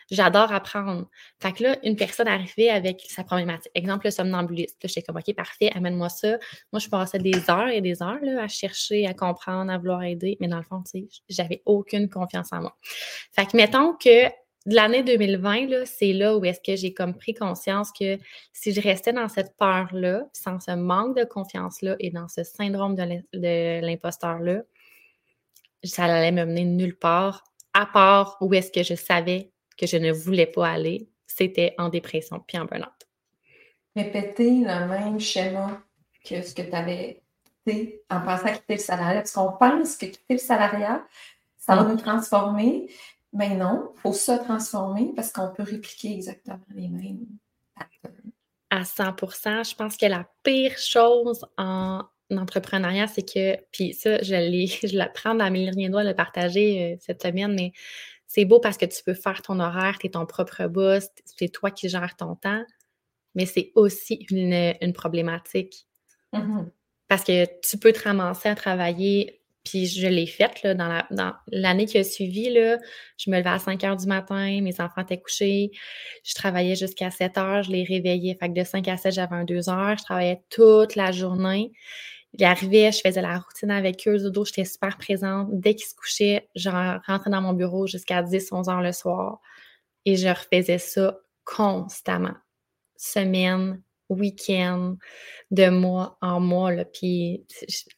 j'adore 0.08 0.52
apprendre. 0.52 1.08
Fait 1.42 1.52
que 1.52 1.64
là, 1.64 1.76
une 1.82 1.96
personne 1.96 2.28
arrivait 2.28 2.68
avec 2.68 3.00
sa 3.08 3.24
problématique. 3.24 3.72
Exemple, 3.74 4.06
le 4.06 4.10
somnambuliste. 4.12 4.78
J'étais 4.84 5.02
comme, 5.02 5.16
OK, 5.16 5.34
parfait, 5.34 5.72
amène-moi 5.74 6.08
ça. 6.08 6.38
Moi, 6.72 6.78
je 6.78 6.88
passais 6.88 7.18
des 7.18 7.50
heures 7.50 7.68
et 7.68 7.80
des 7.80 8.00
heures 8.00 8.20
là, 8.22 8.44
à 8.44 8.46
chercher, 8.46 9.08
à 9.08 9.14
comprendre, 9.14 9.72
à 9.72 9.78
vouloir 9.78 10.04
aider. 10.04 10.36
Mais 10.40 10.46
dans 10.46 10.58
le 10.58 10.62
fond, 10.62 10.82
tu 10.82 11.00
sais, 11.00 11.08
j'avais 11.28 11.62
aucune 11.64 12.08
confiance 12.08 12.52
en 12.52 12.60
moi. 12.60 12.76
Fait 13.32 13.46
que 13.46 13.56
mettons 13.56 13.94
que 13.94 14.28
l'année 14.66 15.02
2020, 15.02 15.84
c'est 15.84 16.12
là 16.12 16.36
où 16.36 16.44
est-ce 16.44 16.60
que 16.60 16.76
j'ai 16.76 16.94
comme 16.94 17.14
pris 17.14 17.34
conscience 17.34 17.90
que 17.92 18.18
si 18.52 18.72
je 18.72 18.80
restais 18.80 19.12
dans 19.12 19.28
cette 19.28 19.56
peur-là, 19.56 20.26
sans 20.32 20.60
ce 20.60 20.72
manque 20.72 21.16
de 21.16 21.24
confiance-là 21.24 21.96
et 21.98 22.10
dans 22.10 22.28
ce 22.28 22.44
syndrome 22.44 22.94
de 22.94 23.80
l'imposteur-là, 23.80 24.62
ça 25.82 26.04
allait 26.04 26.32
me 26.32 26.44
mener 26.44 26.64
nulle 26.64 26.96
part 26.96 27.44
à 27.74 27.86
part 27.86 28.38
où 28.40 28.54
est-ce 28.54 28.70
que 28.70 28.82
je 28.82 28.94
savais 28.94 29.50
que 29.76 29.86
je 29.86 29.96
ne 29.96 30.12
voulais 30.12 30.46
pas 30.46 30.68
aller, 30.68 31.08
c'était 31.26 31.74
en 31.78 31.88
dépression 31.88 32.40
puis 32.46 32.56
en 32.56 32.64
burn-out. 32.64 32.88
Répéter 33.96 34.50
le 34.50 34.86
même 34.86 35.20
schéma 35.20 35.82
que 36.24 36.40
ce 36.42 36.54
que 36.54 36.62
tu 36.62 36.72
avais 36.72 37.22
fait 37.66 38.02
en 38.10 38.20
pensant 38.20 38.52
quitter 38.52 38.74
le 38.74 38.80
salariat, 38.80 39.20
parce 39.20 39.32
qu'on 39.32 39.52
pense 39.52 39.96
que 39.96 40.06
quitter 40.06 40.34
le 40.34 40.38
salariat, 40.38 41.04
ça 41.58 41.76
va 41.76 41.82
mm. 41.82 41.90
nous 41.90 41.96
transformer, 41.96 42.88
mais 43.34 43.56
non, 43.56 43.92
il 43.94 44.00
faut 44.00 44.12
se 44.12 44.32
transformer 44.44 45.12
parce 45.14 45.32
qu'on 45.32 45.52
peut 45.52 45.64
répliquer 45.64 46.12
exactement 46.12 46.60
les 46.74 46.88
mêmes 46.88 47.26
patterns. 47.74 48.30
À 48.70 48.82
100% 48.82 49.68
je 49.68 49.74
pense 49.74 49.96
que 49.96 50.06
la 50.06 50.26
pire 50.42 50.78
chose 50.78 51.44
en 51.58 52.04
entrepreneuriat, 52.30 53.06
c'est 53.06 53.28
que, 53.28 53.56
puis 53.72 53.92
ça, 53.92 54.22
je, 54.22 54.86
je 54.86 54.96
l'apprends 54.96 55.34
dans 55.34 55.50
mes 55.50 55.70
lignes 55.70 55.90
de 55.90 55.98
le 55.98 56.14
partager 56.14 56.94
euh, 56.94 56.96
cette 57.00 57.22
semaine, 57.22 57.54
mais 57.54 57.72
c'est 58.26 58.44
beau 58.44 58.60
parce 58.60 58.76
que 58.76 58.86
tu 58.86 59.02
peux 59.04 59.14
faire 59.14 59.42
ton 59.42 59.60
horaire, 59.60 59.98
tu 59.98 60.06
es 60.06 60.10
ton 60.10 60.26
propre 60.26 60.66
boss, 60.66 61.08
c'est 61.24 61.50
toi 61.50 61.70
qui 61.70 61.88
gères 61.88 62.16
ton 62.16 62.36
temps, 62.36 62.64
mais 63.34 63.46
c'est 63.46 63.72
aussi 63.74 64.26
une, 64.30 64.92
problématique. 64.92 65.86
Mm-hmm. 66.32 66.70
Parce 67.08 67.24
que 67.24 67.46
tu 67.60 67.78
peux 67.78 67.92
te 67.92 68.02
ramasser 68.02 68.48
à 68.48 68.54
travailler, 68.54 69.43
puis 69.64 69.86
je 69.86 70.06
l'ai 70.06 70.26
faite 70.26 70.62
là, 70.62 70.74
dans, 70.74 71.32
l'année 71.48 71.86
qui 71.86 71.98
a 71.98 72.04
suivi, 72.04 72.50
là, 72.50 72.78
je 73.16 73.30
me 73.30 73.38
levais 73.38 73.50
à 73.50 73.58
5 73.58 73.82
heures 73.84 73.96
du 73.96 74.06
matin, 74.06 74.60
mes 74.60 74.80
enfants 74.80 75.02
étaient 75.02 75.20
couchés, 75.20 75.70
je 76.22 76.34
travaillais 76.34 76.76
jusqu'à 76.76 77.10
7 77.10 77.38
heures, 77.38 77.62
je 77.62 77.70
les 77.70 77.84
réveillais, 77.84 78.36
fait 78.38 78.48
que 78.48 78.60
de 78.60 78.64
5 78.64 78.86
à 78.88 78.96
7, 78.96 79.14
j'avais 79.14 79.36
un 79.36 79.44
2 79.44 79.70
heures, 79.70 79.96
je 79.98 80.04
travaillais 80.04 80.42
toute 80.50 80.96
la 80.96 81.12
journée. 81.12 81.72
J'arrivais, 82.38 82.90
je 82.90 83.00
faisais 83.00 83.22
la 83.22 83.38
routine 83.38 83.70
avec 83.70 84.06
eux, 84.08 84.18
Zodo, 84.18 84.44
j'étais 84.44 84.64
super 84.64 84.98
présente. 84.98 85.48
Dès 85.52 85.74
qu'ils 85.76 85.86
se 85.86 85.94
couchaient, 85.94 86.48
je 86.56 86.68
rentrais 86.68 87.30
dans 87.30 87.40
mon 87.40 87.52
bureau 87.52 87.86
jusqu'à 87.86 88.22
10, 88.22 88.50
11 88.52 88.68
heures 88.68 88.82
le 88.82 88.92
soir. 88.92 89.40
Et 90.04 90.16
je 90.16 90.28
refaisais 90.28 90.78
ça 90.78 91.18
constamment. 91.44 92.34
Semaine, 92.96 93.80
week-end, 94.08 94.96
de 95.50 95.68
mois 95.68 96.18
en 96.20 96.40
mois. 96.40 96.72
Là. 96.72 96.84
Puis 96.84 97.46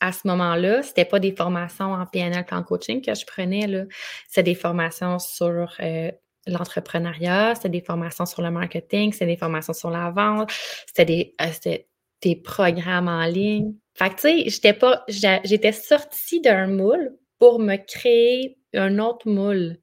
à 0.00 0.12
ce 0.12 0.26
moment-là, 0.28 0.82
c'était 0.82 1.04
pas 1.04 1.18
des 1.18 1.34
formations 1.34 1.92
en 1.92 2.06
PNL 2.06 2.44
en 2.50 2.62
coaching 2.62 3.02
que 3.02 3.14
je 3.14 3.24
prenais. 3.26 3.66
Là. 3.66 3.84
C'était 4.28 4.44
des 4.44 4.54
formations 4.54 5.18
sur 5.18 5.74
euh, 5.80 6.10
l'entrepreneuriat, 6.46 7.54
c'était 7.54 7.68
des 7.68 7.80
formations 7.80 8.26
sur 8.26 8.42
le 8.42 8.50
marketing, 8.50 9.12
c'était 9.12 9.26
des 9.26 9.36
formations 9.36 9.72
sur 9.72 9.90
la 9.90 10.10
vente, 10.10 10.50
c'était 10.86 11.04
des, 11.04 11.34
euh, 11.40 11.78
des 12.22 12.36
programmes 12.36 13.08
en 13.08 13.26
ligne. 13.26 13.74
Fait 13.94 14.10
que, 14.10 14.14
tu 14.14 14.20
sais, 14.20 14.48
j'étais 14.48 14.72
pas, 14.72 15.04
j'étais 15.08 15.72
sortie 15.72 16.40
d'un 16.40 16.66
moule 16.66 17.16
pour 17.38 17.58
me 17.58 17.76
créer 17.76 18.58
un 18.74 18.98
autre 18.98 19.28
moule. 19.28 19.78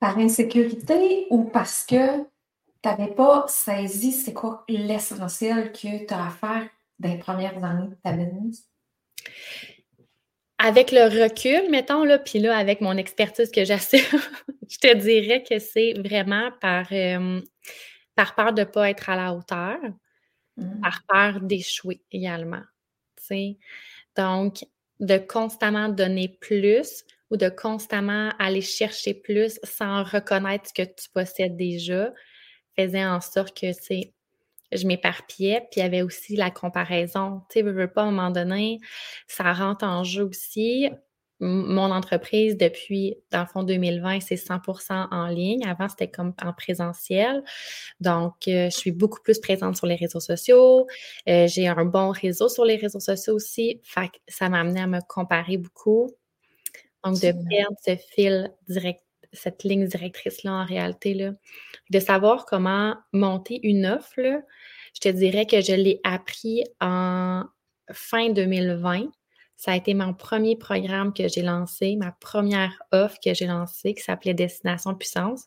Par 0.00 0.18
insécurité 0.18 1.26
ou 1.30 1.44
parce 1.44 1.84
que 1.84 2.24
n'avais 2.84 3.14
pas 3.14 3.44
saisi 3.48 4.12
c'est 4.12 4.32
quoi 4.32 4.64
l'essentiel 4.68 5.72
que 5.72 6.06
tu 6.06 6.14
as 6.14 6.26
à 6.26 6.30
faire 6.30 6.68
dans 6.98 7.08
les 7.10 7.18
premières 7.18 7.62
années 7.64 7.88
de 7.88 7.94
ta 8.02 8.12
business? 8.12 8.68
Avec 10.58 10.92
le 10.92 11.22
recul, 11.22 11.70
mettons, 11.70 12.04
là, 12.04 12.18
puis 12.18 12.38
là, 12.38 12.56
avec 12.56 12.80
mon 12.80 12.96
expertise 12.96 13.50
que 13.50 13.64
j'assure, 13.64 14.00
je 14.68 14.78
te 14.78 14.94
dirais 14.94 15.42
que 15.42 15.58
c'est 15.58 15.94
vraiment 15.94 16.50
par, 16.60 16.86
euh, 16.92 17.40
par 18.14 18.34
peur 18.34 18.52
de 18.52 18.60
ne 18.60 18.66
pas 18.66 18.90
être 18.90 19.10
à 19.10 19.16
la 19.16 19.34
hauteur, 19.34 19.78
Mmh. 20.56 20.80
par 20.80 21.02
peur 21.08 21.40
d'échouer 21.40 22.02
également. 22.10 22.62
Donc, 24.16 24.66
de 25.00 25.16
constamment 25.16 25.88
donner 25.88 26.36
plus 26.40 27.04
ou 27.30 27.38
de 27.38 27.48
constamment 27.48 28.30
aller 28.38 28.60
chercher 28.60 29.14
plus 29.14 29.58
sans 29.64 30.02
reconnaître 30.02 30.68
ce 30.68 30.74
que 30.74 30.88
tu 30.88 31.08
possèdes 31.14 31.56
déjà 31.56 32.12
faisait 32.76 33.04
en 33.04 33.20
sorte 33.20 33.58
que, 33.58 33.72
tu 33.72 34.10
je 34.74 34.86
m'éparpillais, 34.86 35.60
puis 35.70 35.80
il 35.80 35.82
y 35.82 35.86
avait 35.86 36.00
aussi 36.00 36.34
la 36.34 36.50
comparaison. 36.50 37.42
Tu 37.50 37.60
sais, 37.60 37.62
veux 37.62 37.92
pas, 37.92 38.02
à 38.02 38.04
un 38.06 38.10
moment 38.10 38.30
donné, 38.30 38.80
ça 39.26 39.52
rentre 39.52 39.84
en 39.84 40.02
jeu 40.02 40.24
aussi 40.24 40.88
mon 41.42 41.90
entreprise 41.90 42.56
depuis, 42.56 43.16
dans 43.32 43.40
le 43.40 43.46
fond, 43.46 43.64
2020, 43.64 44.20
c'est 44.20 44.36
100 44.36 44.60
en 45.10 45.26
ligne. 45.26 45.66
Avant, 45.66 45.88
c'était 45.88 46.08
comme 46.08 46.34
en 46.40 46.52
présentiel. 46.52 47.42
Donc, 48.00 48.34
euh, 48.46 48.70
je 48.70 48.76
suis 48.76 48.92
beaucoup 48.92 49.20
plus 49.22 49.40
présente 49.40 49.76
sur 49.76 49.86
les 49.86 49.96
réseaux 49.96 50.20
sociaux. 50.20 50.86
Euh, 51.28 51.48
j'ai 51.48 51.66
un 51.66 51.84
bon 51.84 52.10
réseau 52.10 52.48
sur 52.48 52.64
les 52.64 52.76
réseaux 52.76 53.00
sociaux 53.00 53.34
aussi. 53.34 53.80
Fait 53.82 54.08
que 54.08 54.18
ça 54.28 54.48
m'a 54.48 54.60
amené 54.60 54.80
à 54.80 54.86
me 54.86 55.00
comparer 55.08 55.56
beaucoup. 55.56 56.10
Donc, 57.04 57.14
de 57.14 57.32
perdre 57.48 57.76
ce 57.84 57.96
fil 57.96 58.52
direct, 58.68 59.02
cette 59.32 59.64
ligne 59.64 59.86
directrice-là 59.86 60.52
en 60.52 60.64
réalité, 60.64 61.30
de 61.90 62.00
savoir 62.00 62.46
comment 62.46 62.96
monter 63.12 63.60
une 63.62 63.86
offre, 63.86 64.20
je 64.94 65.00
te 65.00 65.08
dirais 65.08 65.46
que 65.46 65.60
je 65.60 65.72
l'ai 65.74 66.00
appris 66.04 66.64
en 66.80 67.44
fin 67.92 68.30
2020 68.30 69.10
ça 69.62 69.70
a 69.70 69.76
été 69.76 69.94
mon 69.94 70.12
premier 70.12 70.56
programme 70.56 71.14
que 71.14 71.28
j'ai 71.28 71.42
lancé, 71.42 71.94
ma 71.94 72.10
première 72.10 72.82
offre 72.90 73.16
que 73.24 73.32
j'ai 73.32 73.46
lancée 73.46 73.94
qui 73.94 74.02
s'appelait 74.02 74.34
Destination 74.34 74.92
Puissance. 74.92 75.44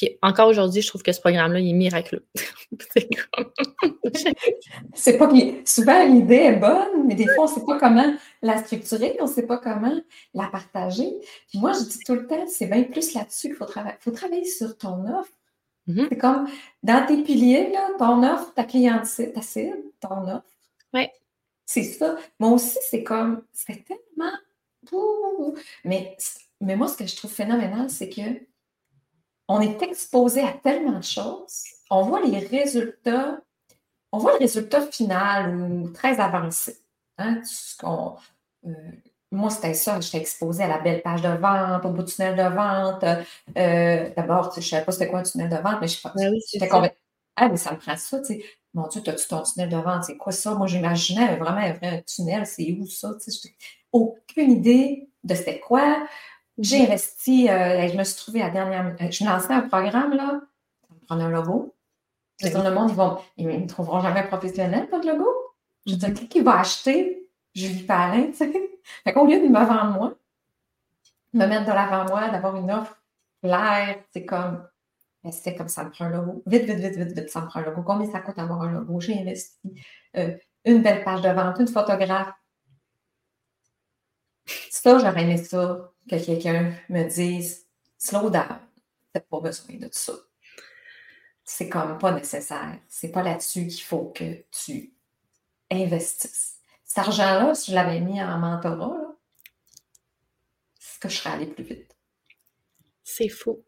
Puis 0.00 0.16
encore 0.22 0.48
aujourd'hui, 0.48 0.80
je 0.80 0.88
trouve 0.88 1.02
que 1.02 1.12
ce 1.12 1.20
programme-là, 1.20 1.60
il 1.60 1.68
est 1.68 1.74
miraculeux. 1.74 2.26
c'est 4.94 5.18
pas 5.18 5.28
souvent 5.66 6.06
l'idée 6.06 6.36
est 6.36 6.56
bonne, 6.56 7.06
mais 7.06 7.14
des 7.14 7.26
fois, 7.26 7.44
on 7.44 7.48
ne 7.48 7.54
sait 7.54 7.66
pas 7.66 7.78
comment 7.78 8.14
la 8.40 8.64
structurer, 8.64 9.18
on 9.20 9.26
ne 9.26 9.30
sait 9.30 9.46
pas 9.46 9.58
comment 9.58 9.94
la 10.32 10.46
partager. 10.46 11.20
Puis 11.50 11.58
moi, 11.58 11.74
je 11.74 11.80
dis 11.80 11.98
tout 12.06 12.14
le 12.14 12.26
temps, 12.26 12.46
c'est 12.48 12.64
bien 12.64 12.84
plus 12.84 13.12
là-dessus 13.12 13.48
qu'il 13.48 13.56
faut 13.56 13.66
travailler. 13.66 13.96
Il 14.00 14.02
faut 14.02 14.10
travailler 14.10 14.46
sur 14.46 14.78
ton 14.78 15.06
offre. 15.06 15.32
Mm-hmm. 15.86 16.06
C'est 16.08 16.16
comme 16.16 16.48
dans 16.82 17.06
tes 17.06 17.22
piliers, 17.22 17.70
là, 17.70 17.90
ton 17.98 18.22
offre, 18.22 18.54
ta 18.54 18.64
cliente, 18.64 19.04
ta 19.34 19.42
cible, 19.42 19.82
ton 20.00 20.26
offre. 20.28 20.46
Oui. 20.94 21.08
C'est 21.66 21.82
ça. 21.82 22.16
Moi 22.38 22.52
aussi, 22.52 22.78
c'est 22.88 23.02
comme, 23.02 23.42
c'est 23.52 23.84
tellement. 23.84 24.32
Mais, 25.84 26.16
mais 26.62 26.74
moi, 26.74 26.88
ce 26.88 26.96
que 26.96 27.06
je 27.06 27.14
trouve 27.16 27.30
phénoménal, 27.30 27.90
c'est 27.90 28.08
que 28.08 28.48
on 29.50 29.60
est 29.60 29.82
exposé 29.82 30.42
à 30.42 30.52
tellement 30.52 30.98
de 31.00 31.04
choses. 31.04 31.64
On 31.90 32.02
voit 32.02 32.22
les 32.22 32.38
résultats, 32.38 33.40
on 34.12 34.18
voit 34.18 34.34
le 34.34 34.38
résultat 34.38 34.82
final 34.82 35.56
ou 35.56 35.88
très 35.88 36.20
avancé. 36.20 36.78
Hein? 37.18 37.42
Euh, 37.84 38.70
moi, 39.32 39.50
c'était 39.50 39.74
ça. 39.74 40.00
J'étais 40.00 40.18
exposée 40.18 40.62
à 40.62 40.68
la 40.68 40.78
belle 40.78 41.02
page 41.02 41.22
de 41.22 41.28
vente, 41.28 41.84
au 41.84 41.90
bout 41.90 42.04
du 42.04 42.12
tunnel 42.12 42.36
de 42.36 42.54
vente. 42.54 43.04
Euh, 43.58 44.10
d'abord, 44.16 44.52
je 44.52 44.60
ne 44.60 44.64
savais 44.64 44.84
pas 44.84 44.92
c'était 44.92 45.08
quoi 45.08 45.18
un 45.18 45.24
tunnel 45.24 45.48
de 45.48 45.56
vente, 45.56 45.78
mais 45.80 45.88
je 45.88 45.98
ben 46.14 46.30
oui, 46.30 46.40
j'étais 46.48 46.68
convaincue. 46.68 46.94
Ah, 47.34 47.48
mais 47.48 47.56
ça 47.56 47.72
me 47.72 47.78
prend 47.78 47.96
ça, 47.96 48.20
tu 48.20 48.26
sais. 48.26 48.44
Mon 48.72 48.86
Dieu, 48.86 49.02
as-tu 49.04 49.26
ton 49.26 49.42
tunnel 49.42 49.68
de 49.68 49.76
vente? 49.76 50.04
C'est 50.04 50.16
quoi 50.16 50.30
ça? 50.30 50.54
Moi, 50.54 50.68
j'imaginais 50.68 51.36
vraiment 51.36 51.58
un 51.58 51.72
vrai 51.72 52.04
tunnel. 52.06 52.46
C'est 52.46 52.76
où 52.80 52.86
ça? 52.86 53.10
Tu 53.20 53.32
sais, 53.32 53.48
aucune 53.90 54.52
idée 54.52 55.08
de 55.24 55.34
c'était 55.34 55.58
quoi. 55.58 56.06
J'ai 56.60 56.82
investi, 56.86 57.48
euh, 57.48 57.88
je 57.88 57.96
me 57.96 58.04
suis 58.04 58.16
trouvée 58.16 58.42
à 58.42 58.50
dernière 58.50 58.94
Je 59.10 59.24
lançais 59.24 59.52
un 59.52 59.62
programme, 59.62 60.14
là. 60.14 60.40
Ça 60.88 60.94
me 60.94 61.06
prend 61.06 61.18
un 61.18 61.30
logo. 61.30 61.74
Dans 62.52 62.62
le 62.62 62.74
monde, 62.74 62.90
ils 62.90 62.96
vont, 62.96 63.18
ils 63.36 63.48
ne 63.48 63.66
trouveront 63.66 64.00
jamais 64.00 64.22
professionnel, 64.26 64.88
pas 64.88 64.98
de 64.98 65.08
logo. 65.08 65.28
Je 65.86 65.94
dire, 65.94 66.10
mm-hmm. 66.10 66.28
qui 66.28 66.40
va 66.40 66.60
acheter? 66.60 67.28
Julie 67.54 67.82
Palin, 67.82 68.26
tu 68.26 68.34
sais? 68.34 68.52
Fait 69.04 69.12
qu'au 69.12 69.26
lieu 69.26 69.40
de 69.40 69.48
me 69.48 69.58
vendre 69.58 69.92
moi, 69.92 70.14
me 71.32 71.46
mettre 71.46 71.66
de 71.66 71.72
l'avant-moi, 71.72 72.28
d'avoir 72.28 72.56
une 72.56 72.70
offre 72.70 72.96
claire, 73.42 73.98
c'est 74.12 74.24
comme, 74.24 74.66
ben, 75.22 75.32
c'était 75.32 75.54
comme 75.54 75.68
ça 75.68 75.84
me 75.84 75.90
prend 75.90 76.06
un 76.06 76.10
logo. 76.10 76.42
Vite, 76.46 76.64
vite, 76.64 76.78
vite, 76.78 76.96
vite, 76.96 77.18
vite, 77.18 77.30
ça 77.30 77.40
me 77.40 77.46
prend 77.46 77.60
un 77.60 77.64
logo. 77.64 77.82
Combien 77.82 78.10
ça 78.10 78.20
coûte 78.20 78.36
d'avoir 78.36 78.62
un 78.62 78.72
logo? 78.72 79.00
J'ai 79.00 79.18
investi 79.20 79.58
euh, 80.16 80.36
une 80.64 80.82
belle 80.82 81.04
page 81.04 81.22
de 81.22 81.28
vente, 81.28 81.58
une 81.58 81.68
photographe. 81.68 82.32
Ça, 84.82 84.98
j'aurais 84.98 85.24
aimé 85.24 85.36
ça, 85.36 85.92
que 86.08 86.16
quelqu'un 86.24 86.74
me 86.88 87.04
dise, 87.06 87.66
slow 87.98 88.30
down, 88.30 88.58
t'as 89.12 89.20
pas 89.20 89.40
besoin 89.40 89.76
de 89.76 89.90
ça. 89.92 90.14
C'est 91.44 91.68
comme 91.68 91.98
pas 91.98 92.12
nécessaire. 92.12 92.78
C'est 92.88 93.10
pas 93.10 93.22
là-dessus 93.22 93.66
qu'il 93.66 93.82
faut 93.82 94.10
que 94.16 94.42
tu 94.50 94.94
investisses. 95.70 96.60
Cet 96.82 96.96
argent-là, 96.96 97.54
si 97.54 97.72
je 97.72 97.76
l'avais 97.76 98.00
mis 98.00 98.22
en 98.22 98.38
mentorat, 98.38 99.18
c'est 100.78 100.98
que 100.98 101.10
je 101.10 101.16
serais 101.18 101.34
allée 101.34 101.46
plus 101.48 101.64
vite. 101.64 101.94
C'est 103.04 103.28
fou. 103.28 103.62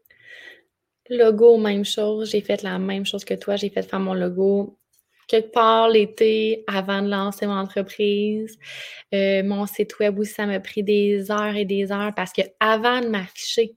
Logo, 1.11 1.59
même 1.59 1.85
chose. 1.85 2.31
J'ai 2.31 2.41
fait 2.41 2.63
la 2.63 2.79
même 2.79 3.05
chose 3.05 3.23
que 3.23 3.35
toi. 3.35 3.55
J'ai 3.55 3.69
fait 3.69 3.83
faire 3.83 3.99
mon 3.99 4.15
logo 4.15 4.79
quelque 5.27 5.51
part 5.51 5.89
l'été 5.89 6.63
avant 6.67 7.01
de 7.01 7.09
lancer 7.09 7.47
mon 7.47 7.57
entreprise. 7.57 8.57
Euh, 9.13 9.43
mon 9.43 9.65
site 9.65 9.99
web 9.99 10.19
aussi, 10.19 10.33
ça 10.33 10.45
m'a 10.45 10.59
pris 10.59 10.83
des 10.83 11.31
heures 11.31 11.55
et 11.55 11.65
des 11.65 11.91
heures 11.91 12.13
parce 12.15 12.33
que 12.33 12.41
avant 12.59 13.01
de 13.01 13.07
m'afficher, 13.07 13.75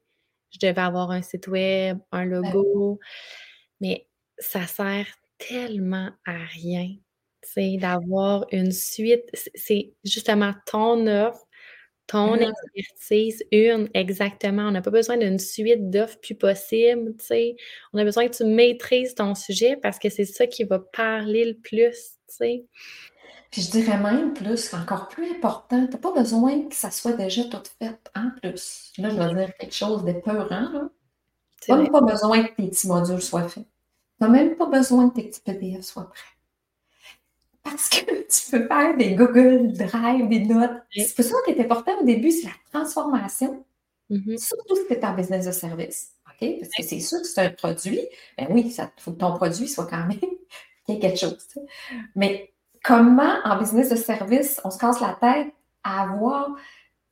je 0.51 0.59
devais 0.67 0.81
avoir 0.81 1.11
un 1.11 1.23
site 1.23 1.49
web, 1.49 1.99
un 2.13 2.25
logo. 2.25 2.99
Mais 3.81 4.07
ça 4.39 4.67
sert 4.67 5.07
tellement 5.39 6.11
à 6.25 6.37
rien 6.55 6.89
d'avoir 7.57 8.47
une 8.53 8.73
suite. 8.73 9.25
C'est 9.55 9.95
justement 10.05 10.53
ton 10.67 11.07
offre, 11.07 11.46
ton 12.07 12.37
expertise, 12.37 13.43
une 13.51 13.89
exactement. 13.95 14.69
On 14.69 14.71
n'a 14.71 14.83
pas 14.83 14.91
besoin 14.91 15.17
d'une 15.17 15.39
suite 15.39 15.91
d'offres 15.91 16.19
plus 16.21 16.35
possible, 16.35 17.17
tu 17.19 17.27
sais. 17.27 17.57
On 17.93 17.99
a 17.99 18.05
besoin 18.05 18.29
que 18.29 18.37
tu 18.37 18.45
maîtrises 18.45 19.15
ton 19.15 19.35
sujet 19.35 19.77
parce 19.77 19.99
que 19.99 20.09
c'est 20.09 20.25
ça 20.25 20.47
qui 20.47 20.65
va 20.65 20.79
parler 20.79 21.45
le 21.45 21.55
plus, 21.55 22.19
tu 22.29 22.37
sais. 22.37 22.65
Puis 23.51 23.63
je 23.63 23.71
dirais 23.71 23.99
même 23.99 24.35
plus, 24.35 24.75
encore 24.75 25.09
plus 25.09 25.31
important, 25.31 25.87
tu 25.87 25.93
n'as 25.93 25.99
pas 25.99 26.13
besoin 26.13 26.69
que 26.69 26.75
ça 26.75 26.91
soit 26.91 27.15
déjà 27.15 27.45
tout 27.45 27.63
fait 27.79 27.99
en 28.15 28.31
plus. 28.41 28.93
Là, 28.99 29.11
je 29.11 29.17
vais 29.17 29.35
dire 29.35 29.57
quelque 29.57 29.75
chose 29.75 30.05
d'épeurant, 30.05 30.71
là. 30.73 30.91
Tu 31.63 31.71
n'as 31.71 31.79
même 31.79 31.91
pas 31.91 32.03
besoin 32.03 32.45
que 32.45 32.55
tes 32.55 32.69
petits 32.69 32.87
modules 32.87 33.23
soient 33.23 33.49
faits. 33.49 33.65
Tu 33.65 34.25
n'as 34.25 34.29
même 34.29 34.57
pas 34.57 34.67
besoin 34.67 35.09
que 35.11 35.17
tes 35.17 35.29
petits 35.29 35.41
PDF 35.41 35.85
soient 35.85 36.11
prêts. 36.11 36.36
Parce 37.67 37.89
que 37.89 38.05
tu 38.05 38.51
peux 38.51 38.69
faire 38.69 38.97
des 38.97 39.15
Google 39.15 39.73
Drive, 39.73 40.29
des 40.29 40.45
notes. 40.45 40.83
C'est 40.95 41.17
pour 41.17 41.25
ça 41.25 41.37
qui 41.45 41.51
est 41.51 41.61
important 41.61 41.99
au 42.01 42.05
début, 42.05 42.31
c'est 42.31 42.47
la 42.47 42.53
transformation. 42.73 43.65
Mm-hmm. 44.09 44.39
Surtout 44.39 44.77
si 44.77 44.87
tu 44.87 44.93
es 44.93 45.05
en 45.05 45.15
business 45.15 45.47
de 45.47 45.51
service. 45.51 46.13
OK? 46.29 46.49
Parce 46.61 46.73
que 46.73 46.83
c'est 46.85 47.01
sûr 47.01 47.21
que 47.21 47.27
c'est 47.27 47.41
un 47.41 47.51
produit. 47.51 48.01
Ben 48.39 48.47
oui, 48.51 48.63
il 48.67 48.89
faut 48.99 49.11
que 49.11 49.19
ton 49.19 49.35
produit 49.35 49.67
soit 49.67 49.87
quand 49.87 50.07
même 50.07 50.21
quelque 51.01 51.19
chose. 51.19 51.45
Mais 52.15 52.53
comment 52.85 53.35
en 53.45 53.59
business 53.59 53.91
de 53.91 53.97
service, 53.97 54.61
on 54.63 54.71
se 54.71 54.79
casse 54.79 55.01
la 55.01 55.19
tête 55.21 55.53
à 55.83 56.03
avoir, 56.03 56.51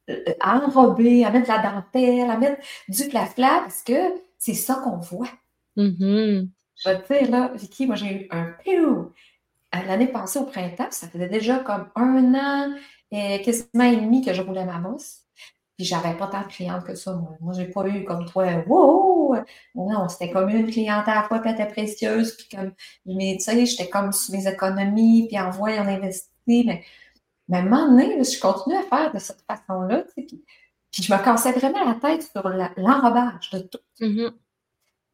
euh, 0.09 0.25
à 0.41 0.59
enrober, 0.59 1.25
à 1.25 1.31
mettre 1.31 1.49
de 1.49 1.53
la 1.53 1.73
dentelle, 1.73 2.31
à 2.31 2.37
mettre 2.37 2.63
du 2.89 3.09
plafla, 3.09 3.63
parce 3.65 3.83
que 3.83 4.21
c'est 4.39 4.55
ça 4.55 4.77
qu'on 4.85 4.99
voit. 4.99 5.31
Mm-hmm. 5.77 6.49
Je 6.77 6.89
vais 6.89 7.03
te 7.03 7.13
dire, 7.13 7.31
là, 7.31 7.51
Vicky, 7.55 7.87
moi, 7.87 7.97
j'ai 7.97 8.13
eu 8.13 8.29
un 8.31 8.53
piou 8.63 9.13
l'année 9.83 10.09
passée 10.09 10.39
au 10.39 10.45
printemps, 10.45 10.89
ça 10.91 11.09
faisait 11.09 11.29
déjà 11.29 11.59
comme 11.59 11.89
un 11.95 12.35
an 12.35 12.75
et 13.11 13.43
quasiment 13.43 13.85
et 13.85 13.97
demi 13.97 14.25
que 14.25 14.33
je 14.33 14.43
roulais 14.43 14.65
ma 14.65 14.79
bosse. 14.79 15.25
Puis 15.77 15.87
j'avais 15.87 16.17
pas 16.17 16.29
tant 16.29 16.43
de 16.43 16.47
clientes 16.47 16.85
que 16.85 16.95
ça, 16.95 17.13
moi. 17.15 17.33
Moi, 17.41 17.53
j'ai 17.57 17.67
pas 17.67 17.87
eu 17.89 18.05
comme 18.05 18.27
toi, 18.27 18.47
wow! 18.67 19.37
Non, 19.75 20.09
c'était 20.09 20.31
comme 20.31 20.49
une 20.49 20.71
cliente 20.71 21.09
à 21.09 21.17
la 21.17 21.23
fois, 21.25 21.41
puis 21.41 21.51
elle 21.51 21.61
était 21.61 21.73
précieuse, 21.73 22.37
puis 22.37 22.49
comme, 22.57 22.73
mais 23.07 23.37
tu 23.39 23.45
sais, 23.45 23.67
j'étais 23.67 23.89
comme 23.89 24.13
sur 24.13 24.35
mes 24.35 24.47
économies, 24.47 25.27
puis 25.27 25.39
en 25.39 25.51
voyant 25.51 25.83
en 25.85 25.89
investir, 25.89 26.31
mais, 26.49 26.85
mais 27.49 27.59
à 27.59 27.61
un 27.61 27.65
moment 27.65 27.89
donné, 27.89 28.23
je 28.23 28.41
continue 28.41 28.77
à 28.77 28.83
faire 28.83 29.13
de 29.13 29.19
cette 29.19 29.43
façon-là, 29.43 30.03
tu 30.03 30.23
sais, 30.23 30.27
puis, 30.27 31.03
je 31.03 31.13
me 31.13 31.19
cassais 31.25 31.51
vraiment 31.51 31.85
la 31.85 31.95
tête 31.95 32.23
sur 32.23 32.49
l'enrobage 32.49 33.51
de 33.51 33.59
tout. 33.59 33.79
Mm-hmm. 34.01 34.33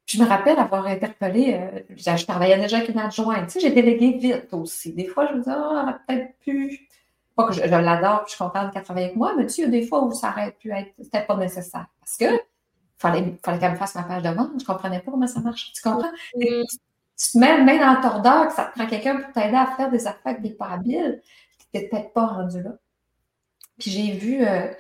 Je 0.07 0.21
me 0.21 0.27
rappelle 0.27 0.59
avoir 0.59 0.87
interpellé, 0.87 1.55
euh, 1.55 1.81
je 1.97 2.27
travaillais 2.27 2.59
déjà 2.59 2.79
avec 2.79 2.89
une 2.89 2.99
adjointe, 2.99 3.47
tu 3.47 3.53
sais, 3.53 3.61
j'ai 3.61 3.71
délégué 3.71 4.19
vite 4.19 4.53
aussi. 4.53 4.93
Des 4.93 5.07
fois, 5.07 5.27
je 5.29 5.35
me 5.35 5.39
disais, 5.39 5.53
ah, 5.55 6.01
peut-être 6.07 6.37
plus. 6.41 6.89
Pas 7.37 7.47
que 7.47 7.53
je, 7.53 7.61
l'adore, 7.61 8.25
je 8.27 8.31
suis 8.31 8.39
contente 8.39 8.73
qu'elle 8.73 8.83
travaille 8.83 9.05
avec 9.05 9.17
moi, 9.17 9.35
mais 9.37 9.47
tu 9.47 9.53
sais, 9.53 9.63
il 9.63 9.65
y 9.67 9.69
a 9.69 9.71
des 9.71 9.87
fois 9.87 10.03
où 10.03 10.13
ça 10.13 10.31
aurait 10.31 10.51
pu 10.53 10.73
être, 10.73 10.91
c'était 11.01 11.25
pas 11.25 11.37
nécessaire. 11.37 11.87
Parce 12.01 12.17
que 12.17 12.41
fallait, 12.99 13.39
fallait 13.45 13.59
qu'elle 13.61 13.73
me 13.73 13.77
fasse 13.77 13.95
ma 13.95 14.03
page 14.03 14.23
de 14.23 14.31
vente, 14.31 14.51
je 14.59 14.65
comprenais 14.65 14.99
pas 15.01 15.13
comment 15.13 15.27
ça 15.29 15.41
marche. 15.41 15.73
Tu 15.73 15.83
comprends? 15.83 16.11
Tu 17.21 17.33
te 17.33 17.39
mets 17.39 17.63
même 17.63 17.79
dans 17.79 17.95
le 17.95 18.01
tordeur 18.01 18.49
que 18.49 18.55
ça 18.55 18.65
te 18.65 18.79
prend 18.79 18.89
quelqu'un 18.89 19.21
pour 19.21 19.33
t'aider 19.33 19.57
à 19.57 19.67
faire 19.77 19.91
des 19.91 20.07
affaires 20.07 20.21
avec 20.25 20.43
des 20.43 20.51
pas 20.51 20.71
habiles, 20.71 21.21
tu 21.59 21.67
n'es 21.79 21.89
peut-être 21.89 22.13
pas 22.13 22.27
rendu 22.27 22.63
là. 22.63 22.71
Puis 23.79 23.91
j'ai 23.91 24.13
vu, 24.13 24.45
euh, 24.45 24.73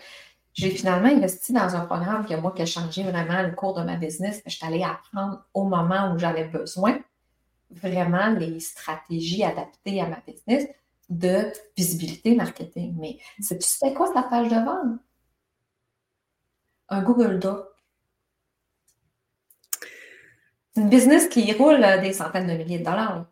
j'ai 0.60 0.70
finalement 0.70 1.08
investi 1.08 1.54
dans 1.54 1.74
un 1.74 1.86
programme 1.86 2.26
qui, 2.26 2.36
moi, 2.36 2.52
qui 2.52 2.60
a 2.60 2.66
changé 2.66 3.02
vraiment 3.02 3.42
le 3.42 3.52
cours 3.52 3.72
de 3.74 3.82
ma 3.82 3.96
business. 3.96 4.42
Je 4.44 4.54
suis 4.54 4.66
allée 4.66 4.82
apprendre 4.82 5.42
au 5.54 5.64
moment 5.64 6.12
où 6.12 6.18
j'avais 6.18 6.44
besoin 6.44 6.98
vraiment 7.70 8.28
les 8.28 8.60
stratégies 8.60 9.42
adaptées 9.42 10.02
à 10.02 10.06
ma 10.06 10.20
business 10.26 10.68
de 11.08 11.50
visibilité 11.76 12.34
marketing. 12.34 12.94
Mais 12.98 13.18
tu 13.38 13.56
sais 13.60 13.94
quoi 13.94 14.12
ta 14.12 14.22
page 14.22 14.48
de 14.48 14.56
vente? 14.56 15.00
Un 16.90 17.02
Google 17.02 17.38
Doc. 17.38 17.66
C'est 20.74 20.82
une 20.82 20.90
business 20.90 21.26
qui 21.28 21.50
roule 21.54 21.80
des 22.02 22.12
centaines 22.12 22.46
de 22.46 22.52
milliers 22.52 22.80
de 22.80 22.84
dollars. 22.84 23.24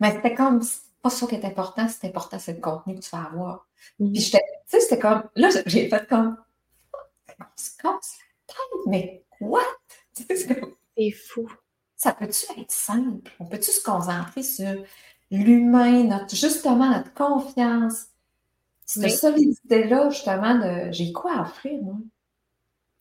Mais 0.00 0.12
c'était 0.12 0.34
comme, 0.34 0.62
pas 1.02 1.10
ça 1.10 1.26
qui 1.26 1.34
est 1.34 1.44
important, 1.44 1.86
c'est 1.88 2.08
important, 2.08 2.38
c'est 2.38 2.54
le 2.54 2.60
contenu 2.60 2.94
que 2.94 3.00
tu 3.00 3.10
vas 3.10 3.24
avoir. 3.24 3.66
Mm-hmm. 4.00 4.12
Puis 4.12 4.22
j'étais, 4.22 4.38
tu 4.38 4.78
sais, 4.78 4.80
c'était 4.80 4.98
comme, 4.98 5.24
là, 5.34 5.50
j'ai 5.66 5.90
fait 5.90 6.08
comme, 6.08 6.38
on 7.40 7.62
se 7.62 7.70
casse 7.78 8.18
la 8.48 8.54
tête, 8.54 8.86
mais 8.86 9.24
what? 9.40 9.60
C'est 10.96 11.10
fou. 11.12 11.50
Ça 11.96 12.12
peut-tu 12.12 12.60
être 12.60 12.70
simple? 12.70 13.30
On 13.38 13.46
peut-tu 13.46 13.70
se 13.70 13.82
concentrer 13.82 14.42
sur 14.42 14.84
l'humain, 15.30 16.04
notre, 16.04 16.34
justement, 16.34 16.90
notre 16.90 17.12
confiance? 17.14 18.06
Cette 18.86 19.10
solidité-là, 19.10 20.10
justement, 20.10 20.58
de 20.58 20.90
j'ai 20.90 21.12
quoi 21.12 21.36
à 21.36 21.42
offrir, 21.42 21.80
moi? 21.82 21.96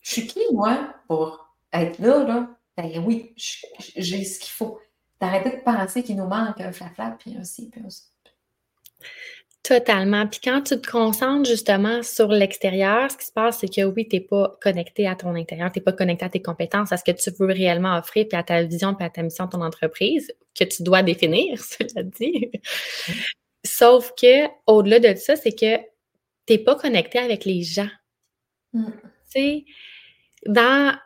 Je 0.02 0.12
suis 0.12 0.28
qui, 0.28 0.41
moi, 0.54 0.93
pour 1.08 1.56
être 1.73 1.97
là, 1.99 2.23
là? 2.23 2.49
Ben 2.78 3.04
oui, 3.06 3.34
j'ai 3.36 4.23
ce 4.23 4.39
qu'il 4.39 4.52
faut. 4.52 4.80
D'arrêter 5.19 5.58
de 5.58 5.63
penser 5.63 6.04
qu'il 6.04 6.15
nous 6.15 6.28
manque 6.28 6.62
un 6.62 6.71
flafla, 6.71 7.17
puis 7.19 7.36
un 7.36 7.43
ci, 7.43 7.69
puis 7.69 7.82
un 7.86 7.89
ça. 7.89 8.04
Totalement. 9.69 10.25
Puis 10.25 10.39
quand 10.43 10.63
tu 10.63 10.82
te 10.82 10.89
concentres 10.89 11.47
justement 11.47 12.01
sur 12.01 12.29
l'extérieur, 12.29 13.12
ce 13.12 13.17
qui 13.17 13.25
se 13.27 13.32
passe, 13.32 13.60
c'est 13.60 13.67
que 13.67 13.84
oui, 13.84 14.08
tu 14.08 14.15
n'es 14.15 14.21
pas 14.21 14.58
connecté 14.63 15.05
à 15.05 15.15
ton 15.15 15.36
intérieur, 15.36 15.71
tu 15.71 15.77
n'es 15.77 15.84
pas 15.84 15.93
connecté 15.93 16.25
à 16.25 16.29
tes 16.29 16.41
compétences, 16.41 16.91
à 16.91 16.97
ce 16.97 17.03
que 17.03 17.12
tu 17.12 17.29
veux 17.38 17.45
réellement 17.45 17.95
offrir, 17.95 18.27
puis 18.27 18.36
à 18.36 18.41
ta 18.41 18.63
vision, 18.63 18.95
puis 18.95 19.05
à 19.05 19.12
ta 19.12 19.21
mission 19.21 19.45
de 19.45 19.51
ton 19.51 19.62
entreprise, 19.62 20.34
que 20.60 20.63
tu 20.63 20.82
dois 20.82 21.03
définir, 21.03 21.60
cela 21.63 22.01
dit. 22.01 22.49
Sauf 23.63 24.12
que, 24.19 24.47
au-delà 24.65 24.97
de 24.97 25.13
ça, 25.13 25.36
c'est 25.36 25.51
que 25.51 25.77
tu 26.47 26.53
n'es 26.53 26.58
pas 26.58 26.73
connecté 26.73 27.19
avec 27.19 27.45
les 27.45 27.62
gens. 27.62 27.91
Mm. 28.73 28.86
Tu 28.89 28.91
sais, 29.27 29.65
dans, 30.47 30.97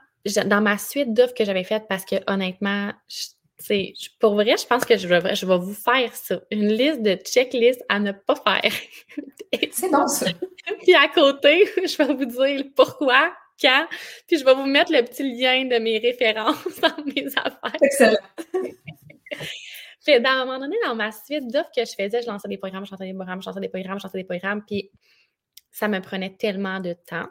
dans 0.45 0.61
ma 0.61 0.77
suite 0.77 1.13
d'offres 1.13 1.33
que 1.33 1.43
j'avais 1.43 1.65
faites, 1.65 1.89
parce 1.89 2.05
que 2.05 2.15
honnêtement, 2.27 2.93
c'est, 3.65 3.93
pour 4.19 4.33
vrai, 4.33 4.57
je 4.57 4.67
pense 4.67 4.83
que 4.83 4.97
je 4.97 5.07
vais, 5.07 5.35
je 5.35 5.45
vais 5.45 5.57
vous 5.57 5.73
faire 5.73 6.13
ça. 6.13 6.41
Une 6.51 6.67
liste 6.67 7.01
de 7.01 7.15
checklists 7.15 7.83
à 7.87 7.97
ne 7.97 8.11
pas 8.11 8.35
faire. 8.35 8.73
c'est 9.71 9.89
bon, 9.89 10.05
ça. 10.05 10.25
Puis 10.81 10.93
à 10.93 11.07
côté, 11.07 11.65
je 11.77 11.97
vais 11.97 12.13
vous 12.13 12.25
dire 12.25 12.65
pourquoi, 12.75 13.33
quand, 13.61 13.87
puis 14.27 14.37
je 14.37 14.43
vais 14.43 14.53
vous 14.55 14.65
mettre 14.65 14.91
le 14.91 15.01
petit 15.03 15.23
lien 15.23 15.63
de 15.63 15.77
mes 15.77 15.97
références 15.99 16.65
dans 16.81 17.05
mes 17.05 17.27
affaires. 17.27 17.77
Excellent. 17.81 18.17
Puis, 20.03 20.13
à 20.13 20.31
un 20.31 20.45
moment 20.45 20.59
donné, 20.59 20.75
dans 20.85 20.95
ma 20.95 21.11
suite 21.13 21.47
d'offres 21.47 21.71
que 21.73 21.85
je 21.85 21.93
faisais, 21.93 22.21
je 22.21 22.27
lançais 22.27 22.49
des 22.49 22.57
programmes, 22.57 22.85
je 22.85 22.91
lançais 22.91 23.05
des 23.05 23.13
programmes, 23.13 23.41
je 23.41 23.47
lançais 23.47 23.61
des 23.61 23.69
programmes, 23.69 23.99
je 23.99 24.03
lançais 24.03 24.17
des 24.17 24.25
programmes, 24.25 24.63
puis 24.65 24.91
ça 25.71 25.87
me 25.87 26.01
prenait 26.01 26.35
tellement 26.35 26.81
de 26.81 26.93
temps. 27.07 27.27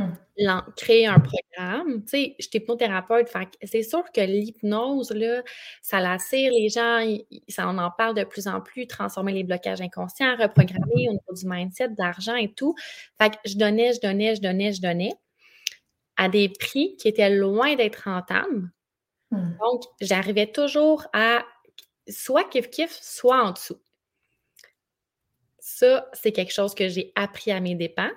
Mmh. 0.00 0.72
créer 0.76 1.06
un 1.06 1.20
programme. 1.20 2.02
Tu 2.02 2.08
sais, 2.08 2.36
je 2.38 2.48
suis 2.48 2.58
hypnothérapeute, 2.58 3.28
c'est 3.62 3.82
sûr 3.82 4.04
que 4.12 4.20
l'hypnose, 4.20 5.10
là, 5.10 5.42
ça 5.82 6.00
l'attire 6.00 6.52
les 6.52 6.68
gens, 6.68 7.06
ça, 7.48 7.68
on 7.68 7.78
en 7.78 7.90
parle 7.90 8.14
de 8.14 8.24
plus 8.24 8.48
en 8.48 8.60
plus, 8.60 8.86
transformer 8.86 9.32
les 9.32 9.44
blocages 9.44 9.80
inconscients, 9.80 10.36
reprogrammer 10.36 11.08
au 11.08 11.12
niveau 11.12 11.34
du 11.34 11.46
mindset, 11.46 11.90
d'argent 11.90 12.36
et 12.36 12.52
tout. 12.52 12.74
Fait 13.20 13.30
que 13.30 13.36
je 13.44 13.56
donnais, 13.56 13.92
je 13.92 14.00
donnais, 14.00 14.34
je 14.34 14.40
donnais, 14.40 14.72
je 14.72 14.80
donnais 14.80 15.12
à 16.16 16.28
des 16.28 16.48
prix 16.48 16.96
qui 16.96 17.08
étaient 17.08 17.30
loin 17.30 17.76
d'être 17.76 18.04
rentables. 18.04 18.70
Mmh. 19.30 19.52
Donc, 19.60 19.82
j'arrivais 20.00 20.46
toujours 20.46 21.06
à 21.12 21.44
soit 22.08 22.48
kiff-kiff, 22.50 22.98
soit 23.02 23.42
en 23.42 23.52
dessous. 23.52 23.80
Ça, 25.58 26.08
c'est 26.14 26.32
quelque 26.32 26.52
chose 26.52 26.74
que 26.74 26.88
j'ai 26.88 27.12
appris 27.14 27.52
à 27.52 27.60
mes 27.60 27.74
dépens. 27.74 28.10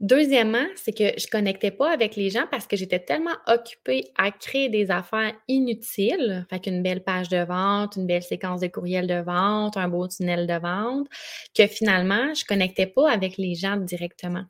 Deuxièmement, 0.00 0.66
c'est 0.74 0.92
que 0.92 1.18
je 1.18 1.26
ne 1.26 1.30
connectais 1.30 1.70
pas 1.70 1.90
avec 1.90 2.16
les 2.16 2.28
gens 2.28 2.46
parce 2.50 2.66
que 2.66 2.76
j'étais 2.76 2.98
tellement 2.98 3.36
occupée 3.46 4.04
à 4.18 4.30
créer 4.30 4.68
des 4.68 4.90
affaires 4.90 5.32
inutiles, 5.48 6.46
fait 6.50 6.60
qu'une 6.60 6.82
belle 6.82 7.02
page 7.02 7.30
de 7.30 7.42
vente, 7.42 7.96
une 7.96 8.06
belle 8.06 8.22
séquence 8.22 8.60
de 8.60 8.66
courriel 8.66 9.06
de 9.06 9.22
vente, 9.22 9.78
un 9.78 9.88
beau 9.88 10.06
tunnel 10.06 10.46
de 10.46 10.58
vente, 10.58 11.08
que 11.54 11.66
finalement, 11.66 12.34
je 12.34 12.42
ne 12.42 12.46
connectais 12.46 12.86
pas 12.86 13.10
avec 13.10 13.38
les 13.38 13.54
gens 13.54 13.76
directement. 13.76 14.44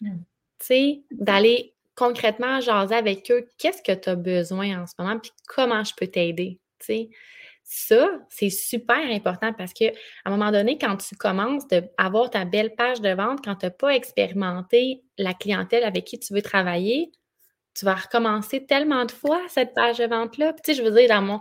Mmh. 0.00 0.16
Tu 0.58 0.66
sais, 0.66 1.02
d'aller 1.12 1.74
concrètement 1.94 2.60
jaser 2.60 2.96
avec 2.96 3.30
eux, 3.30 3.46
qu'est-ce 3.58 3.82
que 3.82 3.92
tu 3.92 4.08
as 4.08 4.16
besoin 4.16 4.82
en 4.82 4.86
ce 4.88 4.94
moment, 4.98 5.18
puis 5.20 5.30
comment 5.46 5.84
je 5.84 5.92
peux 5.96 6.08
t'aider, 6.08 6.58
tu 6.80 6.86
sais? 6.86 7.10
Ça, 7.64 8.10
c'est 8.28 8.50
super 8.50 8.98
important 9.10 9.52
parce 9.52 9.72
que 9.72 9.84
à 9.86 9.92
un 10.26 10.30
moment 10.30 10.50
donné, 10.50 10.78
quand 10.78 10.96
tu 10.96 11.14
commences 11.16 11.64
à 11.72 12.04
avoir 12.04 12.30
ta 12.30 12.44
belle 12.44 12.74
page 12.74 13.00
de 13.00 13.10
vente, 13.10 13.44
quand 13.44 13.56
tu 13.56 13.66
n'as 13.66 13.70
pas 13.70 13.94
expérimenté 13.94 15.04
la 15.16 15.32
clientèle 15.32 15.84
avec 15.84 16.04
qui 16.04 16.18
tu 16.18 16.34
veux 16.34 16.42
travailler, 16.42 17.12
tu 17.74 17.84
vas 17.84 17.94
recommencer 17.94 18.66
tellement 18.66 19.04
de 19.04 19.12
fois 19.12 19.40
cette 19.48 19.74
page 19.74 19.98
de 19.98 20.04
vente-là. 20.04 20.52
Puis, 20.52 20.62
tu 20.62 20.72
sais, 20.72 20.78
je 20.78 20.82
veux 20.82 20.94
dire, 20.94 21.08
dans 21.08 21.22
mon. 21.22 21.40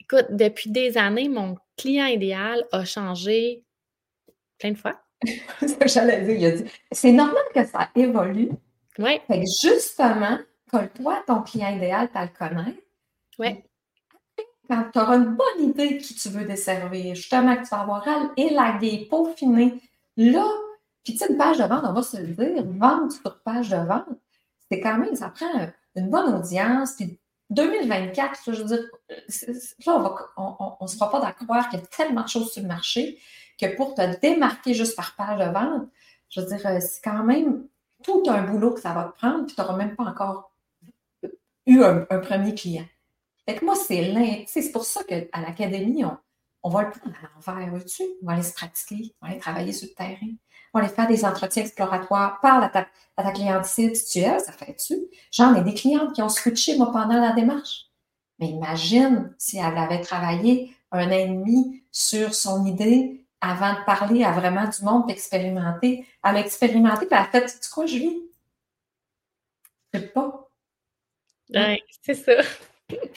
Écoute, 0.00 0.26
depuis 0.30 0.70
des 0.70 0.98
années, 0.98 1.28
mon 1.28 1.56
client 1.76 2.06
idéal 2.06 2.64
a 2.70 2.84
changé 2.84 3.64
plein 4.58 4.72
de 4.72 4.78
fois. 4.78 5.00
j'allais 5.86 6.22
dire. 6.22 6.36
Il 6.36 6.46
a 6.46 6.50
dit 6.52 6.70
c'est 6.92 7.12
normal 7.12 7.42
que 7.54 7.64
ça 7.64 7.90
évolue. 7.96 8.50
Oui. 8.98 9.18
Fait 9.26 9.40
que 9.40 9.46
justement, 9.62 10.38
toi, 10.70 11.24
ton 11.26 11.42
client 11.42 11.74
idéal, 11.74 12.08
tu 12.12 12.18
le 12.20 12.28
connaître. 12.28 12.78
Oui 13.38 13.65
quand 14.68 14.90
tu 14.92 14.98
auras 14.98 15.16
une 15.16 15.36
bonne 15.36 15.60
idée 15.60 15.94
de 15.94 15.98
qui 15.98 16.14
tu 16.14 16.28
veux 16.28 16.44
desservir, 16.44 17.14
justement, 17.14 17.56
que 17.56 17.62
tu 17.62 17.68
vas 17.68 17.80
avoir 17.80 18.06
élagué, 18.36 19.06
peaufiné, 19.10 19.80
là, 20.16 20.46
puis 21.04 21.14
tu 21.14 21.18
sais, 21.18 21.30
une 21.30 21.36
page 21.36 21.58
de 21.58 21.64
vente, 21.64 21.84
on 21.84 21.92
va 21.92 22.02
se 22.02 22.16
le 22.16 22.28
dire, 22.28 22.64
vendre 22.64 23.12
sur 23.12 23.40
page 23.42 23.70
de 23.70 23.76
vente, 23.76 24.18
c'est 24.70 24.80
quand 24.80 24.98
même, 24.98 25.14
ça 25.14 25.28
prend 25.28 25.46
une 25.94 26.10
bonne 26.10 26.34
audience, 26.34 26.94
puis 26.94 27.18
2024, 27.50 28.52
je 28.52 28.62
veux 28.62 28.64
dire, 28.64 28.84
là, 29.86 30.16
on 30.36 30.76
ne 30.80 30.86
se 30.86 30.96
fera 30.96 31.10
pas 31.10 31.20
d'accroire 31.20 31.68
qu'il 31.68 31.78
y 31.78 31.82
a 31.82 31.86
tellement 31.86 32.22
de 32.22 32.28
choses 32.28 32.50
sur 32.50 32.62
le 32.62 32.68
marché 32.68 33.18
que 33.58 33.76
pour 33.76 33.94
te 33.94 34.20
démarquer 34.20 34.74
juste 34.74 34.96
par 34.96 35.14
page 35.14 35.38
de 35.38 35.52
vente, 35.52 35.88
je 36.28 36.40
veux 36.40 36.46
dire, 36.46 36.60
c'est 36.80 37.02
quand 37.04 37.22
même 37.22 37.66
tout 38.02 38.24
un 38.28 38.42
boulot 38.42 38.72
que 38.72 38.80
ça 38.80 38.92
va 38.92 39.04
te 39.04 39.16
prendre, 39.16 39.46
puis 39.46 39.54
tu 39.54 39.60
n'auras 39.60 39.76
même 39.76 39.94
pas 39.94 40.04
encore 40.04 40.50
eu 41.66 41.82
un 41.82 42.18
premier 42.18 42.54
client. 42.54 42.84
Fait 43.48 43.56
que 43.56 43.64
moi, 43.64 43.76
c'est 43.76 44.44
C'est 44.48 44.72
pour 44.72 44.84
ça 44.84 45.04
qu'à 45.04 45.40
l'académie, 45.40 46.04
on, 46.62 46.68
va 46.68 46.82
le 46.82 46.90
prendre 46.90 47.14
à 47.16 47.52
l'envers, 47.52 47.84
tu 47.84 48.02
On 48.22 48.26
va 48.26 48.32
aller 48.32 48.42
se 48.42 48.54
pratiquer, 48.54 49.14
on 49.20 49.26
va 49.26 49.32
aller 49.32 49.40
travailler 49.40 49.72
sur 49.72 49.88
le 49.88 49.94
terrain. 49.94 50.32
On 50.74 50.78
va 50.78 50.84
aller 50.84 50.94
faire 50.94 51.06
des 51.06 51.24
entretiens 51.24 51.62
exploratoires. 51.62 52.40
Parle 52.40 52.64
à 52.64 52.68
ta, 52.68 52.86
à 53.16 53.22
ta 53.22 53.32
cliente 53.32 53.66
habituelle, 53.78 54.40
ça 54.40 54.52
fait-tu? 54.52 54.96
J'en 55.30 55.54
ai 55.54 55.62
des 55.62 55.74
clientes 55.74 56.12
qui 56.12 56.22
ont 56.22 56.28
switché, 56.28 56.76
moi, 56.76 56.90
pendant 56.92 57.20
la 57.20 57.32
démarche. 57.32 57.86
Mais 58.38 58.48
imagine 58.48 59.34
si 59.38 59.58
elle 59.58 59.78
avait 59.78 60.00
travaillé 60.00 60.74
un 60.90 61.06
an 61.06 61.10
et 61.10 61.28
demi 61.28 61.82
sur 61.90 62.34
son 62.34 62.66
idée 62.66 63.26
avant 63.40 63.74
de 63.74 63.84
parler 63.84 64.24
à 64.24 64.32
vraiment 64.32 64.68
du 64.68 64.82
monde, 64.84 65.10
expérimenter. 65.10 66.06
Elle 66.24 66.36
a 66.36 66.40
expérimenté, 66.40 67.06
puis 67.06 67.08
elle 67.12 67.18
a 67.18 67.24
fait, 67.26 67.60
tu 67.60 67.70
quoi, 67.70 67.86
je 67.86 67.96
vis? 67.96 68.22
Je 69.92 70.00
sais 70.00 70.06
pas. 70.08 70.50
Oui, 71.50 71.82
c'est 72.02 72.14
ça. 72.14 72.32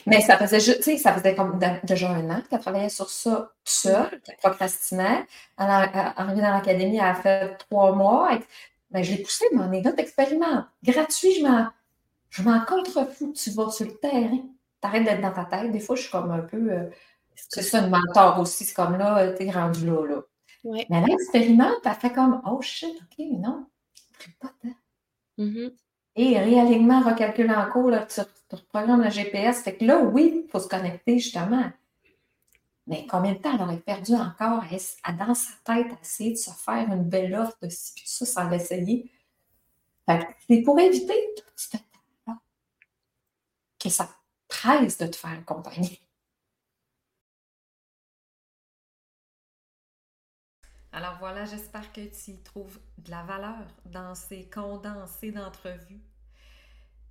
Mais 0.06 0.20
ça 0.20 0.36
faisait, 0.36 0.58
tu 0.58 0.82
sais, 0.82 0.98
ça 0.98 1.12
faisait 1.12 1.34
comme 1.34 1.60
déjà 1.84 2.10
un 2.10 2.30
an 2.30 2.42
qu'elle 2.48 2.60
travaillait 2.60 2.88
sur 2.88 3.08
ça 3.08 3.52
seule, 3.64 4.20
qu'elle 4.22 4.36
procrastinait. 4.36 5.26
Elle 5.58 5.66
arrivée 5.70 6.40
dans 6.40 6.50
l'académie, 6.50 6.96
elle 6.96 7.04
a 7.04 7.14
fait 7.14 7.56
trois 7.68 7.92
mois. 7.92 8.38
Ben, 8.90 9.04
je 9.04 9.12
l'ai 9.12 9.22
poussée, 9.22 9.46
mais 9.52 9.62
on 9.62 9.72
est 9.72 9.82
notre 9.82 10.00
expériment. 10.00 10.64
Gratuit, 10.82 11.34
je 11.34 11.46
m'en, 11.46 11.68
je 12.30 12.42
m'en 12.42 12.64
contrefous. 12.64 13.32
Tu 13.32 13.50
vas 13.50 13.70
sur 13.70 13.86
le 13.86 13.96
terrain. 13.98 14.40
T'arrêtes 14.80 15.04
d'être 15.04 15.20
dans 15.20 15.32
ta 15.32 15.44
tête. 15.44 15.70
Des 15.70 15.80
fois, 15.80 15.94
je 15.94 16.02
suis 16.02 16.10
comme 16.10 16.30
un 16.32 16.40
peu. 16.40 16.72
Euh, 16.72 16.90
c'est 17.34 17.62
ça, 17.62 17.78
une 17.78 17.90
mentor 17.90 18.40
aussi. 18.40 18.64
C'est 18.64 18.74
comme 18.74 18.96
là, 18.96 19.32
t'es 19.32 19.50
rendu 19.50 19.86
là, 19.86 20.06
là. 20.06 20.22
Mais 20.64 20.86
elle 20.90 21.10
expérimente, 21.10 21.80
elle 21.84 21.94
fait 21.94 22.12
comme 22.12 22.42
Oh 22.44 22.60
shit, 22.60 22.90
OK, 22.90 23.26
non, 23.38 23.66
pas 24.40 24.48
de 24.48 24.68
temps. 24.68 24.76
Mm-hmm. 25.38 25.72
Et 26.22 26.38
réalignement, 26.38 27.00
recalcul 27.00 27.50
en 27.50 27.70
cours, 27.70 27.92
tu, 28.06 28.20
reprogrammes 28.54 29.02
le 29.02 29.08
GPS. 29.08 29.62
Fait 29.62 29.74
que 29.74 29.86
là, 29.86 30.02
oui, 30.02 30.42
il 30.44 30.50
faut 30.50 30.60
se 30.60 30.68
connecter 30.68 31.18
justement. 31.18 31.72
Mais 32.86 33.06
combien 33.06 33.32
de 33.32 33.38
temps 33.38 33.54
elle 33.54 33.62
aurait 33.62 33.78
perdu 33.78 34.12
encore? 34.12 34.62
À, 35.02 35.12
dans 35.14 35.32
sa 35.32 35.52
tête 35.64 35.90
à 35.90 35.98
essayer 36.02 36.32
de 36.32 36.36
se 36.36 36.50
faire 36.50 36.92
une 36.92 37.04
belle 37.04 37.34
offre 37.34 37.56
de 37.62 37.70
ci 37.70 37.94
puis 37.94 38.04
ça 38.06 38.26
sans 38.26 38.50
l'essayer? 38.50 39.10
C'est 40.46 40.60
pour 40.60 40.78
éviter 40.78 41.14
tout 41.38 41.52
ce 41.56 41.70
temps-là 41.70 42.36
que 43.78 43.88
ça 43.88 44.10
presse 44.46 44.98
de 44.98 45.06
te 45.06 45.16
faire 45.16 45.38
accompagner. 45.38 46.00
Alors 50.92 51.16
voilà, 51.18 51.46
j'espère 51.46 51.90
que 51.94 52.02
tu 52.02 52.42
trouves 52.42 52.78
de 52.98 53.10
la 53.10 53.22
valeur 53.22 53.66
dans 53.86 54.14
ces 54.14 54.50
condensés 54.50 55.32
d'entrevues. 55.32 56.09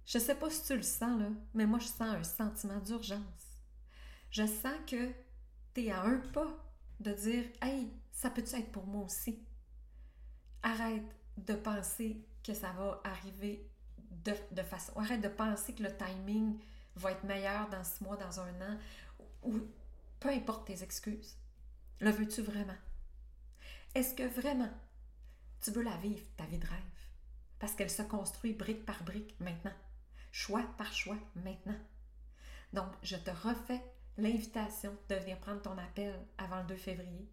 Je 0.10 0.17
ne 0.17 0.24
sais 0.24 0.34
pas 0.34 0.50
si 0.50 0.63
tu 0.63 0.76
le 0.76 0.82
sens, 0.82 1.19
là, 1.22 1.30
mais 1.54 1.67
moi, 1.67 1.78
je 1.78 1.86
sens 1.86 2.02
un 2.02 2.24
sentiment 2.24 2.80
d'urgence. 2.80 3.60
Je 4.32 4.43
sens 4.43 4.74
que 4.88 5.12
tu 5.76 5.86
es 5.86 5.91
à 5.91 6.02
un 6.02 6.17
pas 6.17 6.48
de 7.00 7.13
dire 7.13 7.45
Hey, 7.62 7.93
ça 8.12 8.32
peut-tu 8.32 8.56
être 8.56 8.72
pour 8.72 8.88
moi 8.88 9.06
aussi? 9.06 9.45
Arrête 10.63 11.15
de 11.38 11.54
penser 11.54 12.26
que 12.43 12.56
ça 12.56 12.72
va 12.72 13.00
arriver 13.04 13.69
de, 14.26 14.34
de, 14.52 14.63
façon. 14.63 14.93
Arrête 14.95 15.22
de 15.22 15.28
penser 15.28 15.76
que 15.76 15.84
le 15.84 15.95
timing 15.95 16.58
va 16.95 17.12
être 17.12 17.24
meilleur 17.24 17.69
dans 17.69 17.84
six 17.84 18.04
mois, 18.04 18.17
dans 18.17 18.39
un 18.39 18.62
an, 18.62 18.80
ou 19.43 19.60
peu 20.19 20.30
importe 20.30 20.65
tes 20.65 20.82
excuses. 20.82 21.38
Le 22.00 22.10
veux-tu 22.10 22.41
vraiment? 22.41 22.78
Est-ce 23.93 24.15
que 24.15 24.24
vraiment 24.24 24.74
tu 25.62 25.69
veux 25.69 25.84
la 25.84 25.98
vivre, 25.98 26.26
ta 26.36 26.45
vie 26.45 26.58
de 26.58 26.65
rêve? 26.65 26.80
Parce 27.60 27.76
qu'elle 27.76 27.91
se 27.91 28.02
construit 28.02 28.54
brique 28.54 28.88
par 28.88 29.04
brique 29.04 29.36
maintenant, 29.39 29.76
choix 30.32 30.63
par 30.78 30.92
choix 30.94 31.18
maintenant. 31.36 31.78
Donc, 32.74 32.92
je 33.04 33.15
te 33.15 33.32
refais 33.32 33.82
l'invitation 34.18 34.96
de 35.08 35.15
venir 35.15 35.39
prendre 35.39 35.62
ton 35.62 35.78
appel 35.78 36.13
avant 36.38 36.62
le 36.62 36.68
2 36.68 36.76
février. 36.76 37.30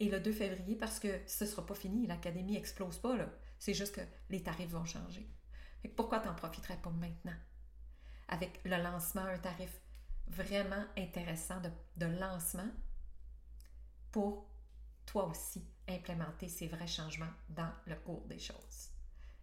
Et 0.00 0.08
le 0.08 0.20
2 0.20 0.32
février, 0.32 0.76
parce 0.76 0.98
que 0.98 1.20
ce 1.26 1.44
ne 1.44 1.48
sera 1.48 1.66
pas 1.66 1.74
fini, 1.74 2.06
l'académie 2.06 2.52
n'explose 2.52 2.98
pas. 2.98 3.16
C'est 3.58 3.74
juste 3.74 3.94
que 3.94 4.00
les 4.30 4.42
tarifs 4.42 4.70
vont 4.70 4.84
changer. 4.84 5.28
Et 5.84 5.88
pourquoi 5.88 6.20
tu 6.20 6.28
n'en 6.28 6.34
profiterais 6.34 6.80
pas 6.80 6.90
maintenant? 6.90 7.36
Avec 8.28 8.60
le 8.64 8.76
lancement, 8.76 9.24
un 9.24 9.38
tarif 9.38 9.80
vraiment 10.28 10.84
intéressant 10.96 11.60
de, 11.60 11.70
de 11.96 12.06
lancement 12.06 12.68
pour 14.12 14.48
toi 15.06 15.26
aussi 15.26 15.64
implémenter 15.88 16.48
ces 16.48 16.68
vrais 16.68 16.86
changements 16.86 17.32
dans 17.48 17.72
le 17.86 17.96
cours 17.96 18.26
des 18.26 18.38
choses. 18.38 18.90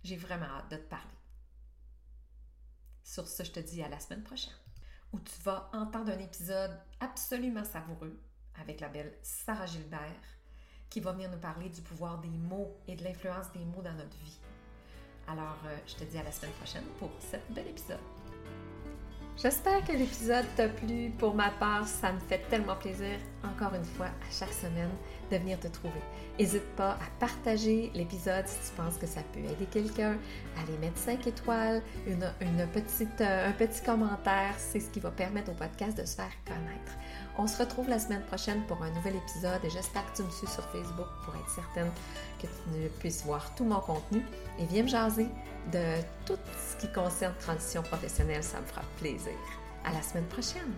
J'ai 0.04 0.18
vraiment 0.18 0.46
hâte 0.46 0.72
de 0.72 0.78
te 0.78 0.90
parler. 0.90 1.18
Sur 3.06 3.28
ce, 3.28 3.44
je 3.44 3.52
te 3.52 3.60
dis 3.60 3.84
à 3.84 3.88
la 3.88 4.00
semaine 4.00 4.24
prochaine, 4.24 4.56
où 5.14 5.20
tu 5.20 5.40
vas 5.44 5.70
entendre 5.74 6.12
un 6.12 6.18
épisode 6.18 6.76
absolument 7.00 7.64
savoureux 7.64 8.20
avec 8.60 8.80
la 8.80 8.90
belle 8.90 9.14
Sarah 9.22 9.68
Gilbert, 9.68 10.00
qui 10.90 11.02
va 11.02 11.12
venir 11.12 11.30
nous 11.30 11.38
parler 11.38 11.70
du 11.70 11.82
pouvoir 11.82 12.20
des 12.20 12.30
mots 12.30 12.76
et 12.88 12.96
de 12.96 13.04
l'influence 13.04 13.52
des 13.54 13.64
mots 13.64 13.84
dans 13.84 13.94
notre 13.94 14.18
vie. 14.18 14.40
Alors, 15.28 15.60
euh, 15.68 15.78
je 15.86 15.96
te 15.96 16.04
dis 16.04 16.18
à 16.18 16.24
la 16.24 16.32
semaine 16.32 16.52
prochaine 16.54 16.84
pour 16.98 17.12
cet 17.20 17.44
bel 17.54 17.68
épisode. 17.68 18.00
J'espère 19.38 19.86
que 19.86 19.92
l'épisode 19.92 20.46
t'a 20.56 20.70
plu. 20.70 21.12
Pour 21.20 21.36
ma 21.36 21.52
part, 21.52 21.88
ça 21.88 22.12
me 22.12 22.20
fait 22.20 22.40
tellement 22.50 22.76
plaisir, 22.76 23.20
encore 23.44 23.76
une 23.76 23.86
fois, 23.86 24.08
à 24.08 24.32
chaque 24.32 24.54
semaine, 24.54 24.92
de 25.32 25.38
venir 25.38 25.60
te 25.60 25.68
trouver. 25.68 26.02
N'hésite 26.40 26.66
pas 26.76 26.92
à 26.92 27.20
partager 27.20 27.92
l'épisode 27.94 28.46
si 28.48 28.58
tu 28.70 28.76
penses 28.76 28.98
que 28.98 29.08
ça 29.08 29.22
peut 29.34 29.40
aider 29.40 29.66
quelqu'un, 29.72 30.18
à 30.58 30.70
les 30.70 30.78
mettre 30.78 30.98
5 30.98 31.26
étoiles, 31.28 31.82
une 32.06 32.68
petite, 32.74 33.22
euh, 33.22 33.50
un 33.50 33.54
petit 33.54 33.82
commentaire. 33.82 34.54
C'est 34.58 34.80
ce 34.80 34.90
qui 34.90 35.00
va 35.00 35.12
permettre 35.12 35.52
au 35.52 35.56
podcast 35.56 35.98
de 35.98 36.06
se 36.06 36.16
faire 36.16 36.32
connaître. 36.46 36.92
On 37.38 37.48
se 37.48 37.58
retrouve 37.58 37.90
la 37.90 38.00
semaine 38.00 38.22
prochaine 38.24 38.62
pour 38.68 38.82
un 38.84 38.92
nouvel 38.92 39.16
épisode 39.16 39.64
et 39.64 39.70
j'espère 39.70 40.10
que 40.12 40.18
tu 40.18 40.24
me 40.24 40.32
suis 40.32 40.48
sur 40.48 40.64
Facebook 40.70 41.08
pour 41.24 41.36
être 41.36 41.50
certaine 41.50 41.92
que 42.42 42.48
tu 42.48 42.90
puisses 43.00 43.24
voir 43.26 43.54
tout 43.56 43.66
mon 43.66 43.80
contenu 43.80 44.22
et 44.60 44.66
viens 44.66 44.84
me 44.84 44.88
jaser 44.88 45.28
de 45.72 46.02
tout 46.26 46.40
ce 46.58 46.78
qui 46.78 46.92
concerne 46.94 47.34
transition 47.40 47.82
professionnelle, 47.82 48.44
ça 48.44 48.60
me 48.60 48.66
fera 48.66 48.82
plaisir. 49.00 49.34
À 49.84 49.92
la 49.92 50.02
semaine 50.02 50.26
prochaine! 50.26 50.74